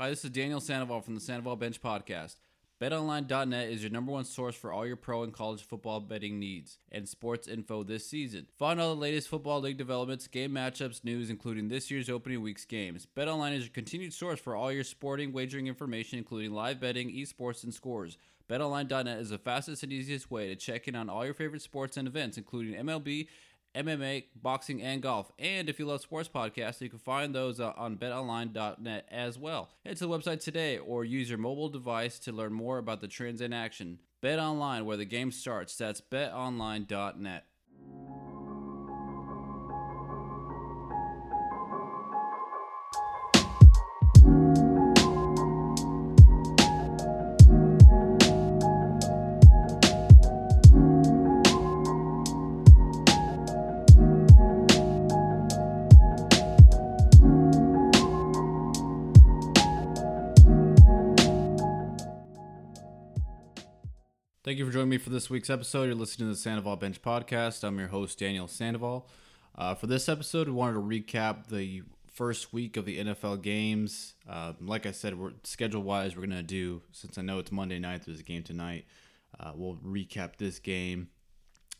Hi, 0.00 0.08
this 0.08 0.24
is 0.24 0.30
Daniel 0.30 0.60
Sandoval 0.60 1.02
from 1.02 1.14
the 1.14 1.20
Sandoval 1.20 1.56
Bench 1.56 1.82
Podcast. 1.82 2.36
BetOnline.net 2.80 3.68
is 3.68 3.82
your 3.82 3.90
number 3.92 4.12
one 4.12 4.24
source 4.24 4.54
for 4.54 4.72
all 4.72 4.86
your 4.86 4.96
pro 4.96 5.24
and 5.24 5.30
college 5.30 5.62
football 5.62 6.00
betting 6.00 6.38
needs 6.38 6.78
and 6.90 7.06
sports 7.06 7.46
info 7.46 7.82
this 7.82 8.06
season. 8.06 8.46
Find 8.58 8.80
all 8.80 8.94
the 8.94 9.00
latest 9.02 9.28
football 9.28 9.60
league 9.60 9.76
developments, 9.76 10.26
game 10.26 10.52
matchups, 10.52 11.04
news, 11.04 11.28
including 11.28 11.68
this 11.68 11.90
year's 11.90 12.08
opening 12.08 12.40
week's 12.40 12.64
games. 12.64 13.06
BetOnline 13.14 13.54
is 13.54 13.64
your 13.64 13.74
continued 13.74 14.14
source 14.14 14.40
for 14.40 14.56
all 14.56 14.72
your 14.72 14.84
sporting 14.84 15.34
wagering 15.34 15.66
information, 15.66 16.16
including 16.16 16.54
live 16.54 16.80
betting, 16.80 17.10
esports, 17.10 17.62
and 17.62 17.74
scores. 17.74 18.16
BetOnline.net 18.48 19.18
is 19.18 19.28
the 19.28 19.36
fastest 19.38 19.82
and 19.82 19.92
easiest 19.92 20.30
way 20.30 20.48
to 20.48 20.56
check 20.56 20.88
in 20.88 20.96
on 20.96 21.10
all 21.10 21.26
your 21.26 21.34
favorite 21.34 21.60
sports 21.60 21.98
and 21.98 22.08
events, 22.08 22.38
including 22.38 22.74
MLB, 22.74 23.28
MMA, 23.74 24.24
boxing, 24.34 24.82
and 24.82 25.02
golf. 25.02 25.30
And 25.38 25.68
if 25.68 25.78
you 25.78 25.86
love 25.86 26.00
sports 26.00 26.28
podcasts, 26.28 26.80
you 26.80 26.88
can 26.88 26.98
find 26.98 27.34
those 27.34 27.60
uh, 27.60 27.72
on 27.76 27.96
betonline.net 27.96 29.08
as 29.10 29.38
well. 29.38 29.70
Head 29.84 29.96
to 29.98 30.06
the 30.06 30.18
website 30.18 30.40
today 30.40 30.78
or 30.78 31.04
use 31.04 31.28
your 31.28 31.38
mobile 31.38 31.68
device 31.68 32.18
to 32.20 32.32
learn 32.32 32.52
more 32.52 32.78
about 32.78 33.00
the 33.00 33.08
trends 33.08 33.40
in 33.40 33.52
action. 33.52 34.00
Bet 34.20 34.38
online 34.38 34.84
where 34.84 34.96
the 34.96 35.04
game 35.04 35.30
starts. 35.32 35.76
That's 35.76 36.00
betonline.net. 36.00 37.44
Thank 64.50 64.58
you 64.58 64.66
for 64.66 64.72
joining 64.72 64.88
me 64.88 64.98
for 64.98 65.10
this 65.10 65.30
week's 65.30 65.48
episode. 65.48 65.84
You're 65.84 65.94
listening 65.94 66.28
to 66.28 66.34
the 66.34 66.40
Sandoval 66.40 66.74
Bench 66.74 67.00
Podcast. 67.00 67.62
I'm 67.62 67.78
your 67.78 67.86
host, 67.86 68.18
Daniel 68.18 68.48
Sandoval. 68.48 69.08
Uh, 69.56 69.76
for 69.76 69.86
this 69.86 70.08
episode, 70.08 70.48
we 70.48 70.54
wanted 70.54 70.72
to 70.74 70.80
recap 70.80 71.46
the 71.46 71.84
first 72.12 72.52
week 72.52 72.76
of 72.76 72.84
the 72.84 72.98
NFL 72.98 73.42
games. 73.42 74.14
Uh, 74.28 74.54
like 74.60 74.86
I 74.86 74.90
said, 74.90 75.16
we're 75.16 75.34
schedule 75.44 75.84
wise, 75.84 76.16
we're 76.16 76.26
going 76.26 76.36
to 76.36 76.42
do, 76.42 76.82
since 76.90 77.16
I 77.16 77.22
know 77.22 77.38
it's 77.38 77.52
Monday 77.52 77.78
night, 77.78 78.02
there's 78.04 78.18
a 78.18 78.24
game 78.24 78.42
tonight, 78.42 78.86
uh, 79.38 79.52
we'll 79.54 79.76
recap 79.76 80.34
this 80.36 80.58
game. 80.58 81.10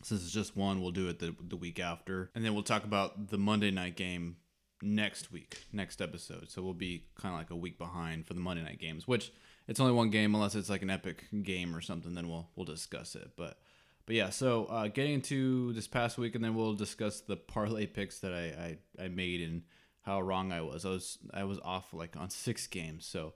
Since 0.01 0.23
it's 0.23 0.31
just 0.31 0.55
one, 0.55 0.81
we'll 0.81 0.91
do 0.91 1.09
it 1.09 1.19
the, 1.19 1.35
the 1.45 1.57
week 1.57 1.77
after. 1.77 2.31
And 2.35 2.45
then 2.45 2.53
we'll 2.53 2.63
talk 2.63 2.85
about 2.85 3.31
the 3.31 3.37
Monday 3.37 3.71
night 3.71 3.97
game 3.97 4.37
next 4.81 5.29
week, 5.29 5.65
next 5.73 6.01
episode. 6.01 6.49
So 6.49 6.61
we'll 6.61 6.73
be 6.73 7.03
kind 7.19 7.33
of 7.33 7.37
like 7.37 7.49
a 7.49 7.55
week 7.57 7.77
behind 7.77 8.27
for 8.27 8.33
the 8.33 8.39
Monday 8.39 8.63
night 8.63 8.79
games, 8.79 9.09
which 9.09 9.33
it's 9.71 9.79
only 9.79 9.93
one 9.93 10.09
game 10.09 10.35
unless 10.35 10.53
it's 10.53 10.69
like 10.69 10.81
an 10.81 10.89
epic 10.89 11.23
game 11.43 11.73
or 11.73 11.79
something. 11.79 12.13
Then 12.13 12.27
we'll 12.27 12.49
we'll 12.57 12.65
discuss 12.65 13.15
it. 13.15 13.31
But 13.37 13.57
but 14.05 14.15
yeah, 14.15 14.29
so 14.29 14.65
uh, 14.65 14.89
getting 14.89 15.13
into 15.13 15.71
this 15.71 15.87
past 15.87 16.17
week, 16.17 16.35
and 16.35 16.43
then 16.43 16.55
we'll 16.55 16.73
discuss 16.73 17.21
the 17.21 17.37
parlay 17.37 17.85
picks 17.85 18.19
that 18.19 18.33
I, 18.33 18.75
I, 18.99 19.05
I 19.05 19.07
made 19.07 19.39
and 19.41 19.63
how 20.01 20.19
wrong 20.19 20.51
I 20.51 20.59
was. 20.59 20.85
I 20.85 20.89
was 20.89 21.17
I 21.33 21.45
was 21.45 21.57
off 21.63 21.93
like 21.93 22.17
on 22.17 22.29
six 22.29 22.67
games, 22.67 23.05
so 23.05 23.31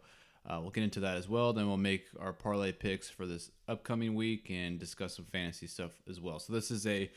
uh, 0.46 0.60
we'll 0.62 0.72
get 0.72 0.84
into 0.84 1.00
that 1.00 1.16
as 1.16 1.30
well. 1.30 1.54
Then 1.54 1.68
we'll 1.68 1.78
make 1.78 2.08
our 2.20 2.34
parlay 2.34 2.74
picks 2.74 3.10
for 3.10 3.26
this 3.26 3.50
upcoming 3.70 4.14
week 4.14 4.50
and 4.50 4.78
discuss 4.78 5.16
some 5.16 5.26
fantasy 5.26 5.68
stuff 5.68 5.92
as 6.10 6.20
well. 6.20 6.40
So 6.40 6.52
this 6.52 6.70
is 6.70 6.86
a, 6.86 7.10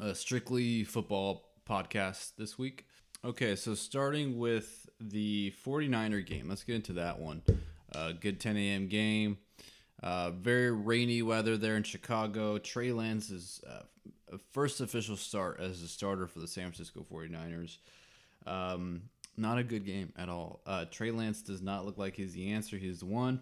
a 0.00 0.14
strictly 0.14 0.82
football 0.84 1.50
podcast 1.68 2.36
this 2.38 2.58
week. 2.58 2.86
Okay, 3.22 3.54
so 3.54 3.74
starting 3.74 4.38
with 4.38 4.88
the 4.98 5.52
49er 5.66 6.24
game, 6.24 6.48
let's 6.48 6.64
get 6.64 6.76
into 6.76 6.94
that 6.94 7.18
one. 7.18 7.42
Uh, 7.94 8.12
good 8.12 8.40
10 8.40 8.56
a.m. 8.56 8.88
game. 8.88 9.38
Uh, 10.02 10.30
very 10.30 10.70
rainy 10.70 11.22
weather 11.22 11.56
there 11.56 11.76
in 11.76 11.82
Chicago. 11.82 12.58
Trey 12.58 12.92
Lance's 12.92 13.60
uh, 13.68 14.36
first 14.52 14.80
official 14.80 15.16
start 15.16 15.60
as 15.60 15.82
a 15.82 15.88
starter 15.88 16.26
for 16.26 16.40
the 16.40 16.48
San 16.48 16.64
Francisco 16.64 17.06
49ers. 17.10 17.78
Um, 18.46 19.02
not 19.36 19.58
a 19.58 19.64
good 19.64 19.84
game 19.84 20.12
at 20.16 20.28
all. 20.28 20.60
Uh, 20.66 20.84
Trey 20.90 21.10
Lance 21.10 21.42
does 21.42 21.62
not 21.62 21.86
look 21.86 21.98
like 21.98 22.16
he's 22.16 22.34
the 22.34 22.52
answer. 22.52 22.76
He's 22.76 23.00
the 23.00 23.06
one. 23.06 23.40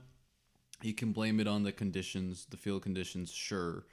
You 0.83 0.95
can 0.95 1.13
blame 1.13 1.41
it 1.41 1.47
on 1.47 1.63
the 1.63 1.73
conditions, 1.73 2.47
the 2.51 2.57
field 2.57 2.83
conditions, 2.83 3.33
sure. 3.33 3.85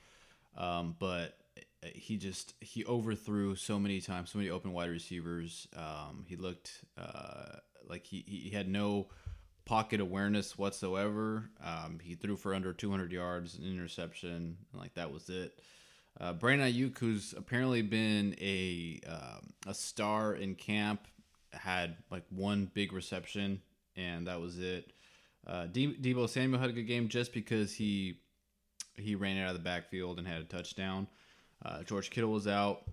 Um, 0.57 0.95
but 0.99 1.37
he 1.83 2.17
just 2.17 2.53
he 2.59 2.85
overthrew 2.85 3.55
so 3.55 3.79
many 3.79 4.01
times, 4.01 4.31
so 4.31 4.37
many 4.37 4.49
open 4.49 4.73
wide 4.73 4.89
receivers. 4.89 5.67
Um, 5.75 6.25
he 6.27 6.35
looked 6.35 6.83
uh, 6.97 7.57
like 7.87 8.05
he, 8.05 8.23
he 8.27 8.49
had 8.49 8.67
no 8.67 9.07
pocket 9.69 10.01
awareness 10.01 10.57
whatsoever. 10.57 11.47
Um, 11.63 11.99
he 12.01 12.15
threw 12.15 12.35
for 12.35 12.55
under 12.55 12.73
200 12.73 13.11
yards, 13.11 13.55
an 13.55 13.65
interception, 13.65 14.57
and 14.71 14.81
like 14.81 14.95
that 14.95 15.13
was 15.13 15.29
it. 15.29 15.61
Uh, 16.19 16.33
Brandon 16.33 16.73
Aiyuk, 16.73 16.97
who's 16.97 17.35
apparently 17.37 17.83
been 17.83 18.35
a 18.41 18.99
um, 19.07 19.53
a 19.67 19.75
star 19.75 20.33
in 20.33 20.55
camp, 20.55 21.05
had 21.53 21.97
like 22.09 22.23
one 22.31 22.71
big 22.73 22.91
reception, 22.93 23.61
and 23.95 24.25
that 24.25 24.41
was 24.41 24.57
it. 24.57 24.91
Uh, 25.45 25.67
De- 25.67 25.93
Deebo 25.93 26.27
Samuel 26.27 26.59
had 26.59 26.71
a 26.71 26.73
good 26.73 26.87
game 26.87 27.07
just 27.07 27.31
because 27.31 27.71
he 27.71 28.21
he 28.95 29.13
ran 29.13 29.37
out 29.37 29.49
of 29.49 29.53
the 29.53 29.63
backfield 29.63 30.17
and 30.17 30.27
had 30.27 30.41
a 30.41 30.45
touchdown. 30.45 31.05
Uh, 31.63 31.83
George 31.83 32.09
Kittle 32.09 32.31
was 32.31 32.47
out. 32.47 32.85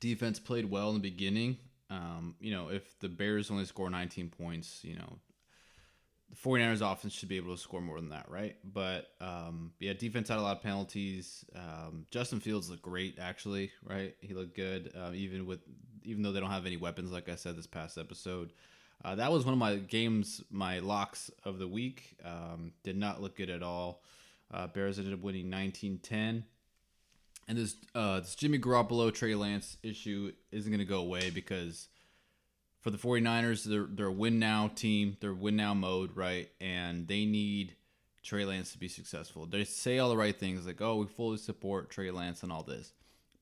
Defense 0.00 0.38
played 0.38 0.70
well 0.70 0.90
in 0.90 0.96
the 0.96 1.00
beginning. 1.00 1.56
Um, 1.88 2.34
you 2.40 2.52
know, 2.52 2.68
if 2.68 2.98
the 2.98 3.08
Bears 3.08 3.50
only 3.50 3.64
score 3.64 3.88
19 3.88 4.28
points, 4.28 4.80
you 4.84 4.96
know, 4.96 5.18
the 6.30 6.36
49ers 6.36 6.80
offense 6.80 7.12
should 7.12 7.28
be 7.28 7.36
able 7.36 7.54
to 7.54 7.60
score 7.60 7.80
more 7.80 8.00
than 8.00 8.10
that, 8.10 8.28
right? 8.28 8.56
But 8.64 9.08
um, 9.20 9.72
yeah, 9.78 9.92
defense 9.92 10.28
had 10.28 10.38
a 10.38 10.42
lot 10.42 10.56
of 10.56 10.62
penalties. 10.62 11.44
Um, 11.54 12.06
Justin 12.10 12.40
Fields 12.40 12.70
looked 12.70 12.82
great, 12.82 13.18
actually, 13.20 13.70
right? 13.84 14.14
He 14.20 14.34
looked 14.34 14.56
good, 14.56 14.92
uh, 14.96 15.12
even 15.14 15.46
with 15.46 15.60
even 16.02 16.22
though 16.22 16.32
they 16.32 16.40
don't 16.40 16.50
have 16.50 16.66
any 16.66 16.76
weapons, 16.76 17.12
like 17.12 17.28
I 17.28 17.34
said 17.34 17.56
this 17.56 17.66
past 17.66 17.98
episode. 17.98 18.52
Uh, 19.04 19.14
that 19.16 19.30
was 19.30 19.44
one 19.44 19.52
of 19.52 19.58
my 19.58 19.76
games, 19.76 20.42
my 20.50 20.78
locks 20.78 21.30
of 21.44 21.58
the 21.58 21.68
week. 21.68 22.16
Um, 22.24 22.72
did 22.82 22.96
not 22.96 23.20
look 23.20 23.36
good 23.36 23.50
at 23.50 23.62
all. 23.62 24.02
Uh, 24.52 24.66
Bears 24.66 24.98
ended 24.98 25.14
up 25.14 25.20
winning 25.20 25.50
19-10. 25.50 26.44
And 27.46 27.58
this 27.58 27.76
uh, 27.94 28.20
this 28.20 28.34
Jimmy 28.34 28.58
Garoppolo 28.58 29.12
Trey 29.12 29.34
Lance 29.34 29.76
issue 29.82 30.32
isn't 30.50 30.70
going 30.70 30.78
to 30.78 30.86
go 30.86 31.00
away 31.00 31.30
because 31.30 31.88
for 32.84 32.90
the 32.90 32.98
49ers, 32.98 33.64
they're 33.64 33.86
they're 33.90 34.06
a 34.06 34.12
win 34.12 34.38
now 34.38 34.68
team. 34.68 35.16
They're 35.18 35.32
win 35.32 35.56
now 35.56 35.72
mode, 35.72 36.14
right? 36.14 36.50
And 36.60 37.08
they 37.08 37.24
need 37.24 37.74
Trey 38.22 38.44
Lance 38.44 38.72
to 38.72 38.78
be 38.78 38.88
successful. 38.88 39.46
They 39.46 39.64
say 39.64 39.98
all 39.98 40.10
the 40.10 40.18
right 40.18 40.38
things 40.38 40.66
like, 40.66 40.82
"Oh, 40.82 40.96
we 40.96 41.06
fully 41.06 41.38
support 41.38 41.88
Trey 41.88 42.10
Lance 42.10 42.42
and 42.42 42.52
all 42.52 42.62
this," 42.62 42.92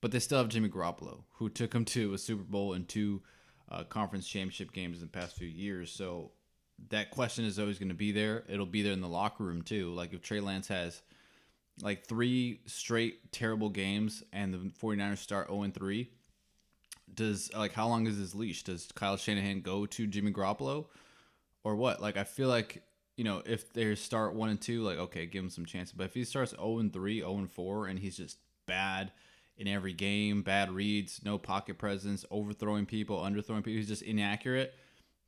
but 0.01 0.13
they 0.13 0.21
still 0.21 0.39
have 0.39 0.49
Jimmy 0.49 0.69
Garoppolo, 0.69 1.25
who 1.33 1.49
took 1.49 1.73
them 1.73 1.85
to 1.87 2.15
a 2.15 2.19
Super 2.19 2.45
Bowl 2.45 2.75
and 2.75 2.87
two 2.87 3.21
uh, 3.69 3.83
conference 3.83 4.29
championship 4.29 4.73
games 4.73 4.99
in 4.99 5.07
the 5.07 5.19
past 5.19 5.37
few 5.37 5.49
years. 5.49 5.91
So 5.91 6.31
that 6.91 7.11
question 7.11 7.45
is 7.45 7.59
always 7.59 7.81
going 7.81 7.89
to 7.89 7.97
be 7.97 8.13
there. 8.13 8.45
It'll 8.49 8.65
be 8.65 8.83
there 8.83 8.93
in 8.93 9.01
the 9.01 9.09
locker 9.09 9.43
room 9.43 9.63
too. 9.63 9.93
Like 9.93 10.13
if 10.13 10.23
Trey 10.23 10.39
Lance 10.39 10.69
has 10.69 11.03
like 11.81 12.07
three 12.07 12.61
straight 12.67 13.33
terrible 13.33 13.71
games 13.71 14.23
and 14.33 14.55
the 14.55 14.59
49ers 14.81 15.19
start 15.19 15.49
0 15.49 15.69
3 15.75 16.11
does 17.15 17.51
like 17.55 17.73
how 17.73 17.89
long 17.89 18.07
is 18.07 18.17
his 18.17 18.35
leash? 18.35 18.63
Does 18.63 18.89
Kyle 18.95 19.17
Shanahan 19.17 19.61
go 19.61 19.87
to 19.87 20.07
Jimmy 20.07 20.33
Garoppolo 20.33 20.87
or 21.65 21.77
what? 21.77 22.01
Like 22.01 22.17
I 22.17 22.25
feel 22.25 22.49
like 22.49 22.83
you 23.17 23.25
know 23.25 23.43
if 23.45 23.73
they 23.73 23.95
start 23.95 24.35
one 24.35 24.51
and 24.51 24.61
two, 24.61 24.83
like 24.83 24.99
okay, 24.99 25.27
give 25.27 25.45
him 25.45 25.51
some 25.51 25.67
chances. 25.67 25.93
But 25.93 26.05
if 26.05 26.15
he 26.15 26.25
starts 26.25 26.53
zero 26.53 26.79
and 26.79 26.93
three, 26.93 27.21
zero 27.21 27.37
and 27.37 27.51
four, 27.51 27.87
and 27.87 27.99
he's 27.99 28.17
just 28.17 28.39
bad 28.67 29.13
in 29.57 29.69
every 29.69 29.93
game, 29.93 30.43
bad 30.43 30.71
reads, 30.71 31.21
no 31.25 31.39
pocket 31.39 31.79
presence, 31.79 32.25
overthrowing 32.31 32.87
people, 32.87 33.19
underthrowing 33.19 33.59
people, 33.59 33.75
he's 33.75 33.89
just 33.89 34.03
inaccurate. 34.03 34.75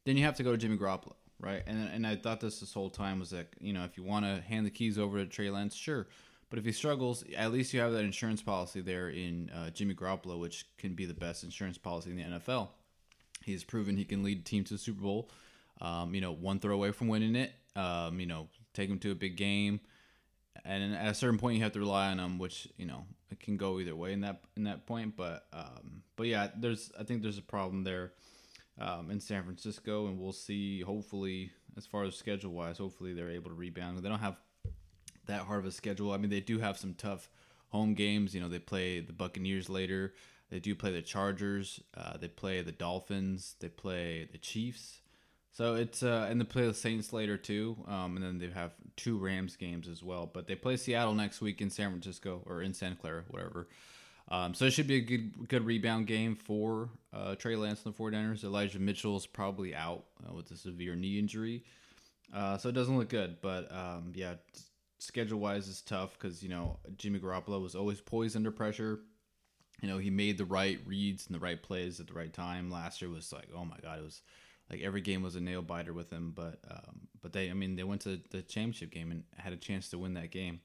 Then 0.05 0.17
you 0.17 0.25
have 0.25 0.37
to 0.37 0.43
go 0.43 0.53
to 0.53 0.59
Jimmy 0.59 0.77
Garoppolo, 0.77 1.15
right? 1.41 1.63
And 1.67 1.89
and 1.89 2.07
I 2.07 2.17
thought 2.17 2.41
this 2.41 2.61
this 2.61 2.73
whole 2.73 2.91
time 2.91 3.21
was 3.21 3.31
that 3.31 3.49
you 3.61 3.73
know 3.73 3.85
if 3.85 3.97
you 3.97 4.03
want 4.03 4.25
to 4.25 4.43
hand 4.43 4.67
the 4.67 4.71
keys 4.71 4.99
over 4.99 5.19
to 5.19 5.27
Trey 5.27 5.51
Lance, 5.51 5.75
sure. 5.75 6.07
But 6.51 6.59
if 6.59 6.65
he 6.65 6.73
struggles, 6.73 7.25
at 7.37 7.53
least 7.53 7.73
you 7.73 7.81
have 7.81 7.93
that 7.93 8.05
insurance 8.05 8.43
policy 8.43 8.81
there 8.81 9.09
in 9.09 9.51
uh, 9.51 9.71
Jimmy 9.71 9.95
Garoppolo, 9.95 10.39
which 10.39 10.67
can 10.79 10.95
be 10.95 11.07
the 11.07 11.15
best 11.15 11.43
insurance 11.43 11.79
policy 11.79 12.11
in 12.11 12.17
the 12.17 12.23
NFL. 12.23 12.69
He's 13.45 13.65
proven 13.65 13.97
he 13.97 14.05
can 14.05 14.23
lead 14.23 14.41
a 14.41 14.43
team 14.43 14.65
to 14.65 14.75
the 14.75 14.79
Super 14.79 15.03
Bowl. 15.03 15.31
Um, 15.81 16.15
you 16.15 16.21
know, 16.21 16.33
one 16.33 16.61
throw 16.61 16.75
away 16.75 16.93
from 16.93 17.09
winning 17.09 17.37
it. 17.37 17.53
Um, 17.77 18.21
you 18.21 18.27
know, 18.27 18.49
take 18.73 18.89
him 18.89 18.99
to 19.01 19.11
a 19.11 19.15
big 19.15 19.37
game, 19.37 19.81
and 20.65 20.95
at 20.95 21.09
a 21.09 21.15
certain 21.15 21.39
point, 21.39 21.57
you 21.57 21.63
have 21.65 21.73
to 21.73 21.81
rely 21.81 22.11
on 22.11 22.21
him, 22.21 22.39
which 22.39 22.69
you 22.77 22.87
know 22.87 23.05
it 23.31 23.41
can 23.41 23.57
go 23.57 23.81
either 23.81 23.97
way 23.97 24.13
in 24.13 24.21
that 24.21 24.43
in 24.57 24.65
that 24.65 24.87
point. 24.87 25.17
But 25.17 25.47
um, 25.53 26.03
but 26.17 26.27
yeah, 26.27 26.49
there's 26.57 26.93
I 26.99 27.03
think 27.03 27.23
there's 27.23 27.39
a 27.39 27.43
problem 27.43 27.83
there 27.83 28.13
um, 28.81 29.11
in 29.11 29.21
San 29.21 29.43
Francisco, 29.43 30.07
and 30.07 30.19
we'll 30.19 30.33
see. 30.33 30.81
Hopefully, 30.81 31.51
as 31.77 31.87
far 31.87 32.05
as 32.05 32.17
schedule 32.17 32.53
wise, 32.53 32.79
hopefully 32.79 33.13
they're 33.13 33.31
able 33.31 33.51
to 33.51 33.57
rebound. 33.57 33.99
They 33.99 34.09
don't 34.09 34.21
have 34.21 34.37
that 35.27 35.43
hard 35.43 35.61
of 35.61 35.67
a 35.67 35.73
schedule. 35.73 36.13
I 36.13 36.17
mean, 36.17 36.31
they 36.31 36.41
do 36.41 36.59
have 36.59 36.79
some 36.79 36.95
tough 36.95 37.29
home 37.69 37.95
games. 37.95 38.35
You 38.35 38.41
know, 38.41 38.49
they 38.49 38.59
play 38.59 39.01
the 39.01 39.13
Buccaneers 39.13 39.69
later. 39.69 40.15
They 40.51 40.61
do 40.61 40.75
play 40.75 40.93
the 40.93 41.03
Chargers. 41.03 41.81
Uh, 41.97 42.17
they 42.17 42.29
play 42.29 42.63
the 42.63 42.73
Dolphins. 42.73 43.57
They 43.61 43.69
play 43.69 44.29
the 44.31 44.39
Chiefs. 44.39 45.01
So 45.55 45.75
it's 45.75 46.03
uh, 46.03 46.27
and 46.29 46.41
they 46.41 46.45
play 46.45 46.67
the 46.67 46.75
Saints 46.75 47.13
later 47.13 47.37
too, 47.37 47.77
um, 47.87 48.17
and 48.17 48.25
then 48.25 48.39
they 48.39 48.49
have 48.49 48.73
two 48.97 49.17
Rams 49.17 49.55
games 49.55 49.87
as 49.87 50.03
well. 50.03 50.29
But 50.33 50.49
they 50.49 50.57
play 50.57 50.77
Seattle 50.77 51.15
next 51.15 51.41
week 51.41 51.61
in 51.61 51.71
San 51.71 51.91
Francisco 51.91 52.43
or 52.47 52.61
in 52.61 52.75
Santa 52.75 52.97
Clara, 52.97 53.23
whatever. 53.31 53.69
Um, 54.29 54.55
so 54.55 54.65
it 54.65 54.73
should 54.73 54.89
be 54.89 54.97
a 54.97 55.01
good 55.01 55.49
good 55.49 55.65
rebound 55.65 56.09
game 56.09 56.35
for 56.35 56.89
uh, 57.13 57.37
Trey 57.37 57.55
Lance 57.55 57.85
and 57.85 57.95
the 57.95 57.99
49ers. 57.99 58.43
Elijah 58.43 58.81
Mitchell 58.81 59.17
is 59.17 59.27
probably 59.27 59.77
out 59.77 60.03
uh, 60.29 60.35
with 60.35 60.51
a 60.51 60.57
severe 60.57 60.97
knee 60.97 61.21
injury, 61.21 61.63
uh, 62.35 62.59
so 62.59 62.69
it 62.69 62.75
doesn't 62.75 62.99
look 62.99 63.09
good. 63.09 63.37
But 63.41 63.71
um, 63.71 64.11
yeah, 64.13 64.35
schedule 64.99 65.41
wise 65.41 65.69
is 65.69 65.83
tough 65.83 66.17
because 66.19 66.43
you 66.43 66.49
know 66.49 66.79
Jimmy 66.97 67.19
Garoppolo 67.19 67.61
was 67.61 67.75
always 67.75 68.01
poised 68.01 68.37
under 68.37 68.51
pressure. 68.51 69.01
You 69.81 69.89
know 69.89 69.99
he 69.99 70.11
made 70.11 70.39
the 70.39 70.45
right 70.45 70.79
reads 70.87 71.27
and 71.27 71.35
the 71.35 71.41
right 71.41 71.63
plays 71.63 72.01
at 72.01 72.07
the 72.07 72.15
right 72.15 72.33
time. 72.33 72.71
Last 72.71 73.03
year 73.03 73.11
was 73.11 73.33
like, 73.33 73.49
oh 73.55 73.65
my 73.65 73.77
god, 73.83 73.99
it 73.99 74.05
was 74.05 74.23
like 74.71 74.81
every 74.81 75.01
game 75.01 75.23
was 75.23 75.37
a 75.37 75.41
nail 75.41 75.63
biter 75.63 75.93
with 75.93 76.11
him. 76.11 76.33
But 76.35 76.59
um, 76.71 77.09
but 77.21 77.33
they, 77.33 77.51
I 77.51 77.55
mean, 77.55 77.77
they 77.77 77.85
went 77.85 78.03
to 78.03 78.21
the 78.31 78.43
championship 78.43 78.91
game 78.91 79.11
and 79.11 79.25
had 79.37 79.53
a 79.53 79.57
chance 79.57 79.89
to 79.91 79.99
win 79.99 80.15
that 80.15 80.31
game. 80.31 80.61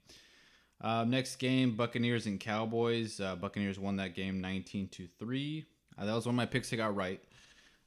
Uh, 0.81 1.04
next 1.06 1.38
game, 1.38 1.76
Buccaneers 1.76 2.26
and 2.26 2.40
Cowboys. 2.40 3.20
Uh, 3.20 3.36
Buccaneers 3.36 3.78
won 3.78 3.98
that 3.98 4.16
game 4.16 4.40
19 4.40 4.88
to 4.90 5.08
three. 5.20 5.66
Uh, 5.98 6.06
that 6.06 6.14
was 6.14 6.26
one 6.26 6.36
of 6.36 6.38
my 6.38 6.46
picks 6.46 6.72
I 6.72 6.78
got 6.78 6.96
right. 6.96 7.22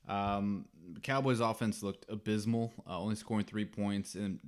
Um, 0.08 0.66
Cowboys 1.02 1.40
offense 1.40 1.82
looked 1.82 2.06
abysmal, 2.08 2.72
uh, 2.88 2.98
only 2.98 3.14
scoring 3.14 3.44
three 3.44 3.64
points. 3.64 4.14
And 4.14 4.40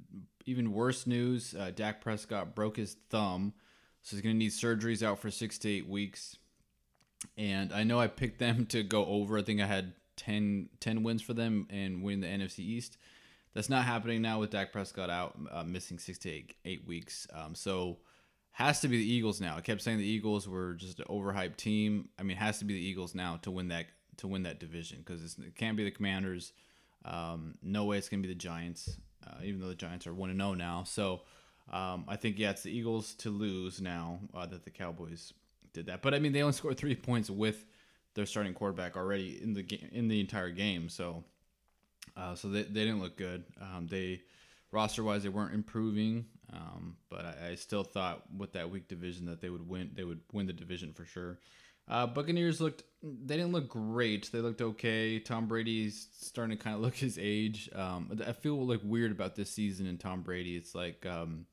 even 0.46 0.72
worse 0.72 1.06
news, 1.06 1.54
uh, 1.58 1.70
Dak 1.74 2.00
Prescott 2.00 2.54
broke 2.54 2.76
his 2.76 2.96
thumb, 3.10 3.54
so 4.02 4.16
he's 4.16 4.22
going 4.22 4.34
to 4.34 4.38
need 4.38 4.50
surgeries 4.50 5.02
out 5.02 5.18
for 5.18 5.30
six 5.30 5.58
to 5.58 5.70
eight 5.70 5.88
weeks. 5.88 6.36
And 7.38 7.72
I 7.72 7.84
know 7.84 7.98
I 7.98 8.06
picked 8.06 8.38
them 8.38 8.66
to 8.70 8.82
go 8.82 9.04
over. 9.06 9.38
I 9.38 9.42
think 9.42 9.60
I 9.60 9.66
had 9.66 9.94
10, 10.16 10.68
10 10.80 11.02
wins 11.02 11.22
for 11.22 11.34
them 11.34 11.66
and 11.70 12.02
win 12.02 12.20
the 12.20 12.26
NFC 12.26 12.60
East. 12.60 12.98
That's 13.54 13.70
not 13.70 13.84
happening 13.84 14.20
now 14.20 14.40
with 14.40 14.50
Dak 14.50 14.72
Prescott 14.72 15.10
out, 15.10 15.38
uh, 15.50 15.62
missing 15.62 15.98
six 15.98 16.18
to 16.18 16.30
eight, 16.30 16.54
eight 16.64 16.86
weeks. 16.86 17.28
Um, 17.32 17.54
so 17.54 17.98
has 18.50 18.80
to 18.80 18.88
be 18.88 18.96
the 18.98 19.12
Eagles 19.12 19.40
now. 19.40 19.56
I 19.56 19.60
kept 19.60 19.80
saying 19.80 19.98
the 19.98 20.04
Eagles 20.04 20.48
were 20.48 20.74
just 20.74 20.98
an 20.98 21.06
overhyped 21.08 21.56
team. 21.56 22.08
I 22.18 22.24
mean, 22.24 22.36
has 22.36 22.58
to 22.58 22.64
be 22.64 22.74
the 22.74 22.84
Eagles 22.84 23.14
now 23.14 23.38
to 23.42 23.50
win 23.52 23.68
that 23.68 23.86
to 24.18 24.28
win 24.28 24.42
that 24.44 24.60
division 24.60 24.98
because 25.04 25.36
it 25.38 25.56
can't 25.56 25.76
be 25.76 25.84
the 25.84 25.90
Commanders. 25.90 26.52
Um, 27.04 27.54
no 27.62 27.84
way 27.84 27.98
it's 27.98 28.08
gonna 28.08 28.22
be 28.22 28.28
the 28.28 28.34
Giants, 28.34 28.96
uh, 29.26 29.42
even 29.42 29.60
though 29.60 29.68
the 29.68 29.74
Giants 29.74 30.06
are 30.06 30.14
one 30.14 30.30
and 30.30 30.38
zero 30.38 30.50
oh 30.50 30.54
now. 30.54 30.84
So 30.84 31.22
um, 31.72 32.04
I 32.08 32.16
think 32.16 32.38
yeah, 32.38 32.50
it's 32.50 32.62
the 32.62 32.76
Eagles 32.76 33.14
to 33.16 33.30
lose 33.30 33.80
now 33.80 34.20
uh, 34.34 34.46
that 34.46 34.64
the 34.64 34.70
Cowboys 34.70 35.32
did 35.72 35.86
that. 35.86 36.02
But 36.02 36.14
I 36.14 36.18
mean, 36.18 36.32
they 36.32 36.42
only 36.42 36.52
scored 36.52 36.76
three 36.76 36.94
points 36.94 37.30
with 37.30 37.64
their 38.14 38.26
starting 38.26 38.54
quarterback 38.54 38.96
already 38.96 39.40
in 39.42 39.54
the 39.54 39.62
game 39.62 39.88
in 39.92 40.08
the 40.08 40.20
entire 40.20 40.50
game. 40.50 40.88
So 40.88 41.24
uh, 42.16 42.34
so 42.34 42.48
they, 42.48 42.62
they 42.62 42.84
didn't 42.84 43.00
look 43.00 43.16
good. 43.16 43.44
Um, 43.60 43.86
they 43.88 44.22
roster 44.70 45.02
wise 45.02 45.22
they 45.22 45.28
weren't 45.28 45.54
improving. 45.54 46.26
Um, 46.52 46.96
but 47.08 47.24
I, 47.24 47.50
I, 47.50 47.54
still 47.54 47.82
thought 47.82 48.22
with 48.36 48.52
that 48.52 48.70
weak 48.70 48.86
division 48.86 49.26
that 49.26 49.40
they 49.40 49.48
would 49.48 49.66
win. 49.66 49.90
They 49.94 50.04
would 50.04 50.20
win 50.32 50.46
the 50.46 50.52
division 50.52 50.92
for 50.92 51.04
sure. 51.04 51.38
Uh, 51.88 52.06
Buccaneers 52.06 52.60
looked. 52.60 52.82
They 53.02 53.36
didn't 53.36 53.52
look 53.52 53.68
great. 53.68 54.30
They 54.32 54.40
looked 54.40 54.62
okay. 54.62 55.18
Tom 55.18 55.46
Brady's 55.46 56.08
starting 56.18 56.56
to 56.56 56.62
kind 56.62 56.74
of 56.74 56.82
look 56.82 56.94
his 56.94 57.18
age. 57.20 57.68
Um, 57.74 58.18
I 58.26 58.32
feel 58.32 58.66
like 58.66 58.80
weird 58.82 59.12
about 59.12 59.36
this 59.36 59.50
season 59.50 59.86
and 59.86 60.00
Tom 60.00 60.22
Brady. 60.22 60.56
It's 60.56 60.74
like. 60.74 61.04
Um, 61.06 61.46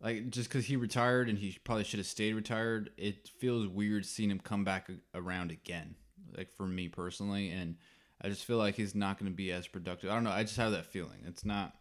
like 0.00 0.30
just 0.30 0.48
because 0.48 0.64
he 0.64 0.76
retired 0.76 1.28
and 1.28 1.38
he 1.38 1.58
probably 1.64 1.84
should 1.84 1.98
have 1.98 2.06
stayed 2.06 2.34
retired, 2.34 2.90
it 2.96 3.28
feels 3.38 3.66
weird 3.66 4.06
seeing 4.06 4.30
him 4.30 4.38
come 4.38 4.64
back 4.64 4.88
around 5.14 5.50
again. 5.50 5.94
Like 6.36 6.52
for 6.56 6.66
me 6.66 6.88
personally, 6.88 7.50
and 7.50 7.76
I 8.20 8.28
just 8.28 8.44
feel 8.44 8.58
like 8.58 8.74
he's 8.74 8.94
not 8.94 9.18
going 9.18 9.30
to 9.30 9.36
be 9.36 9.50
as 9.50 9.66
productive. 9.66 10.10
I 10.10 10.14
don't 10.14 10.24
know. 10.24 10.30
I 10.30 10.42
just 10.42 10.56
have 10.56 10.72
that 10.72 10.86
feeling. 10.86 11.24
It's 11.26 11.44
not 11.44 11.74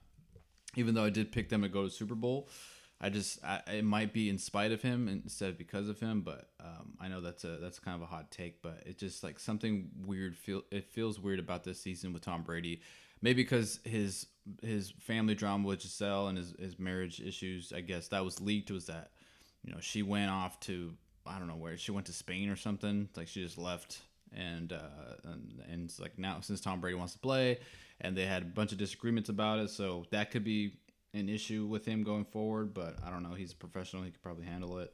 even 0.76 0.96
though 0.96 1.04
I 1.04 1.10
did 1.10 1.32
pick 1.32 1.50
them 1.50 1.62
to 1.64 1.70
go 1.70 1.84
to 1.84 1.90
Super 1.90 2.16
Bowl. 2.16 2.50
I 3.00 3.10
just 3.10 3.44
I, 3.44 3.62
it 3.74 3.84
might 3.84 4.12
be 4.12 4.30
in 4.30 4.40
spite 4.40 4.72
of 4.72 4.82
him 4.82 5.08
instead 5.08 5.50
of 5.50 5.58
because 5.58 5.88
of 5.88 6.00
him, 6.00 6.22
but 6.22 6.50
um, 6.60 6.94
I 7.00 7.08
know 7.08 7.22
that's 7.22 7.44
a 7.44 7.58
that's 7.58 7.80
kind 7.80 7.96
of 7.96 8.02
a 8.02 8.08
hot 8.08 8.32
take, 8.32 8.62
but 8.62 8.82
it 8.86 8.98
just 8.98 9.24
like 9.24 9.40
something 9.40 9.90
weird 10.06 10.36
feel 10.36 10.64
it 10.72 10.86
feels 10.86 11.20
weird 11.20 11.40
about 11.40 11.64
this 11.64 11.80
season 11.80 12.12
with 12.12 12.24
Tom 12.24 12.42
Brady. 12.42 12.82
Maybe 13.22 13.44
because 13.44 13.80
his 13.84 14.28
his 14.64 14.92
family 15.00 15.36
drama 15.36 15.68
with 15.68 15.82
Gisele 15.82 16.28
and 16.28 16.38
his, 16.38 16.56
his 16.60 16.80
marriage 16.80 17.20
issues, 17.20 17.72
I 17.72 17.82
guess 17.82 18.08
that 18.08 18.24
was 18.24 18.42
leaked 18.42 18.72
was 18.72 18.88
that 18.88 19.12
you 19.64 19.72
know 19.72 19.80
she 19.80 20.02
went 20.02 20.32
off 20.32 20.60
to 20.62 20.94
I 21.26 21.38
don't 21.38 21.48
know 21.48 21.56
where 21.56 21.78
she 21.78 21.92
went 21.92 22.08
to 22.08 22.14
Spain 22.14 22.50
or 22.50 22.56
something 22.56 23.10
like 23.16 23.28
she 23.28 23.44
just 23.44 23.60
left 23.60 24.00
and 24.36 24.74
uh, 24.74 25.14
and, 25.24 25.62
and 25.72 25.86
it's 25.86 26.00
like 26.00 26.18
now 26.18 26.40
since 26.42 26.62
Tom 26.62 26.82
Brady 26.82 26.96
wants 26.96 27.14
to 27.14 27.20
play 27.20 27.60
and 28.02 28.16
they 28.16 28.26
had 28.26 28.42
a 28.42 28.46
bunch 28.46 28.72
of 28.72 28.78
disagreements 28.78 29.30
about 29.30 29.60
it. 29.60 29.70
So 29.70 30.06
that 30.12 30.32
could 30.32 30.44
be 30.44 30.74
an 31.14 31.30
issue 31.30 31.66
with 31.66 31.86
him 31.86 32.04
going 32.04 32.26
forward. 32.26 32.74
But 32.74 32.98
I 33.06 33.10
don't 33.10 33.24
know. 33.24 33.34
He's 33.34 33.54
a 33.54 33.56
professional. 33.56 34.04
He 34.04 34.12
could 34.12 34.22
probably 34.22 34.46
handle 34.46 34.80
it. 34.80 34.94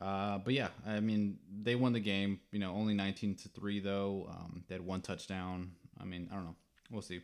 Uh, 0.00 0.38
but 0.38 0.52
yeah, 0.52 0.68
I 0.86 1.00
mean, 1.00 1.38
they 1.62 1.74
won 1.74 1.92
the 1.92 2.00
game. 2.00 2.40
You 2.52 2.58
know, 2.58 2.74
only 2.74 2.94
19 2.94 3.34
to 3.36 3.48
three 3.48 3.80
though. 3.80 4.26
Um, 4.30 4.64
they 4.68 4.74
had 4.74 4.84
one 4.84 5.00
touchdown. 5.00 5.72
I 6.00 6.04
mean, 6.04 6.28
I 6.30 6.34
don't 6.34 6.44
know. 6.44 6.56
We'll 6.90 7.02
see. 7.02 7.20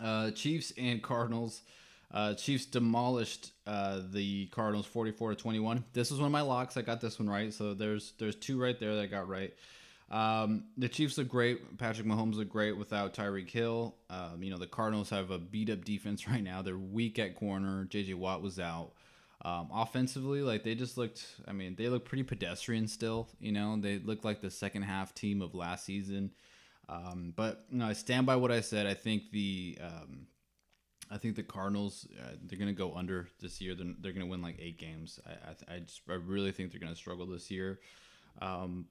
Uh, 0.00 0.30
Chiefs 0.30 0.72
and 0.76 1.02
Cardinals. 1.02 1.62
Uh, 2.12 2.34
Chiefs 2.34 2.66
demolished 2.66 3.52
uh, 3.66 4.00
the 4.10 4.46
Cardinals 4.46 4.86
44 4.86 5.30
to 5.30 5.36
21. 5.36 5.84
This 5.92 6.10
was 6.10 6.18
one 6.18 6.26
of 6.26 6.32
my 6.32 6.40
locks. 6.40 6.76
I 6.76 6.82
got 6.82 7.00
this 7.00 7.18
one 7.18 7.30
right. 7.30 7.52
So 7.52 7.72
there's 7.72 8.12
there's 8.18 8.36
two 8.36 8.60
right 8.60 8.78
there 8.78 8.96
that 8.96 9.02
I 9.02 9.06
got 9.06 9.28
right. 9.28 9.54
Um, 10.10 10.64
the 10.76 10.88
Chiefs 10.88 11.18
look 11.18 11.28
great. 11.28 11.78
Patrick 11.78 12.06
Mahomes 12.06 12.34
look 12.34 12.48
great 12.48 12.76
without 12.76 13.14
Tyreek 13.14 13.50
Hill. 13.50 13.94
Um, 14.08 14.42
you 14.42 14.50
know, 14.50 14.58
the 14.58 14.66
Cardinals 14.66 15.10
have 15.10 15.30
a 15.30 15.38
beat 15.38 15.70
up 15.70 15.84
defense 15.84 16.26
right 16.28 16.42
now. 16.42 16.62
They're 16.62 16.76
weak 16.76 17.18
at 17.18 17.36
corner. 17.36 17.86
JJ 17.90 18.16
Watt 18.16 18.42
was 18.42 18.58
out. 18.58 18.92
Um, 19.42 19.70
offensively, 19.72 20.42
like 20.42 20.64
they 20.64 20.74
just 20.74 20.98
looked, 20.98 21.24
I 21.48 21.52
mean, 21.52 21.74
they 21.74 21.88
look 21.88 22.04
pretty 22.04 22.24
pedestrian 22.24 22.86
still. 22.86 23.28
You 23.40 23.52
know, 23.52 23.78
they 23.80 23.98
look 23.98 24.22
like 24.22 24.42
the 24.42 24.50
second 24.50 24.82
half 24.82 25.14
team 25.14 25.40
of 25.40 25.54
last 25.54 25.86
season. 25.86 26.32
Um, 26.90 27.32
but 27.36 27.64
you 27.70 27.78
know, 27.78 27.86
I 27.86 27.94
stand 27.94 28.26
by 28.26 28.36
what 28.36 28.50
I 28.50 28.60
said. 28.60 28.86
I 28.86 28.94
think 28.94 29.30
the 29.30 29.78
um, 29.80 30.26
I 31.10 31.18
think 31.18 31.36
the 31.36 31.42
Cardinals 31.42 32.06
uh, 32.20 32.32
they're 32.42 32.58
gonna 32.58 32.72
go 32.72 32.94
under 32.94 33.28
this 33.40 33.60
year. 33.60 33.74
They're, 33.74 33.94
they're 34.00 34.12
gonna 34.12 34.26
win 34.26 34.42
like 34.42 34.58
eight 34.58 34.76
games. 34.76 35.20
I 35.24 35.30
I, 35.30 35.76
I, 35.76 35.78
just, 35.78 36.02
I 36.08 36.14
really 36.14 36.52
think 36.52 36.72
they're 36.72 36.80
gonna 36.80 36.96
struggle 36.96 37.26
this 37.26 37.50
year. 37.50 37.78
Um, 38.42 38.86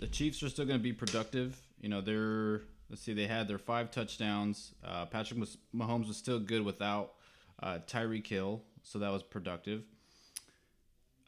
the 0.00 0.06
Chiefs 0.06 0.42
are 0.42 0.48
still 0.48 0.64
going 0.64 0.78
to 0.78 0.82
be 0.82 0.92
productive. 0.92 1.60
You 1.80 1.88
know, 1.88 2.00
they're 2.00 2.62
let's 2.90 3.02
see, 3.02 3.12
they 3.12 3.26
had 3.26 3.48
their 3.48 3.58
five 3.58 3.90
touchdowns. 3.90 4.74
Uh, 4.84 5.06
Patrick 5.06 5.40
Mahomes 5.74 6.08
was 6.08 6.16
still 6.16 6.38
good 6.38 6.62
without 6.64 7.14
uh, 7.62 7.78
Tyreek 7.86 8.26
Hill, 8.26 8.62
so 8.82 8.98
that 8.98 9.10
was 9.10 9.22
productive. 9.22 9.82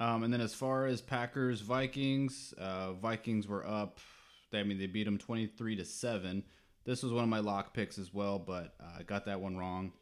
Um, 0.01 0.23
and 0.23 0.33
then 0.33 0.41
as 0.41 0.55
far 0.55 0.87
as 0.87 1.01
Packers 1.01 1.61
Vikings, 1.61 2.55
uh, 2.59 2.93
Vikings 2.93 3.49
were 3.49 3.67
up. 3.67 3.99
They, 4.51 4.61
I 4.61 4.63
mean, 4.63 4.79
they 4.79 4.87
beat 4.87 5.05
them 5.05 5.19
twenty 5.19 5.47
three 5.47 5.77
to 5.77 5.85
seven. 5.85 6.45
This 6.85 7.03
was 7.03 7.13
one 7.13 7.25
of 7.25 7.29
my 7.29 7.41
lock 7.41 7.75
picks 7.75 7.99
as 7.99 8.15
well, 8.15 8.39
but 8.39 8.75
uh, 8.81 9.01
I 9.01 9.03
got 9.03 9.27
that 9.27 9.41
one 9.41 9.57
wrong. 9.59 9.93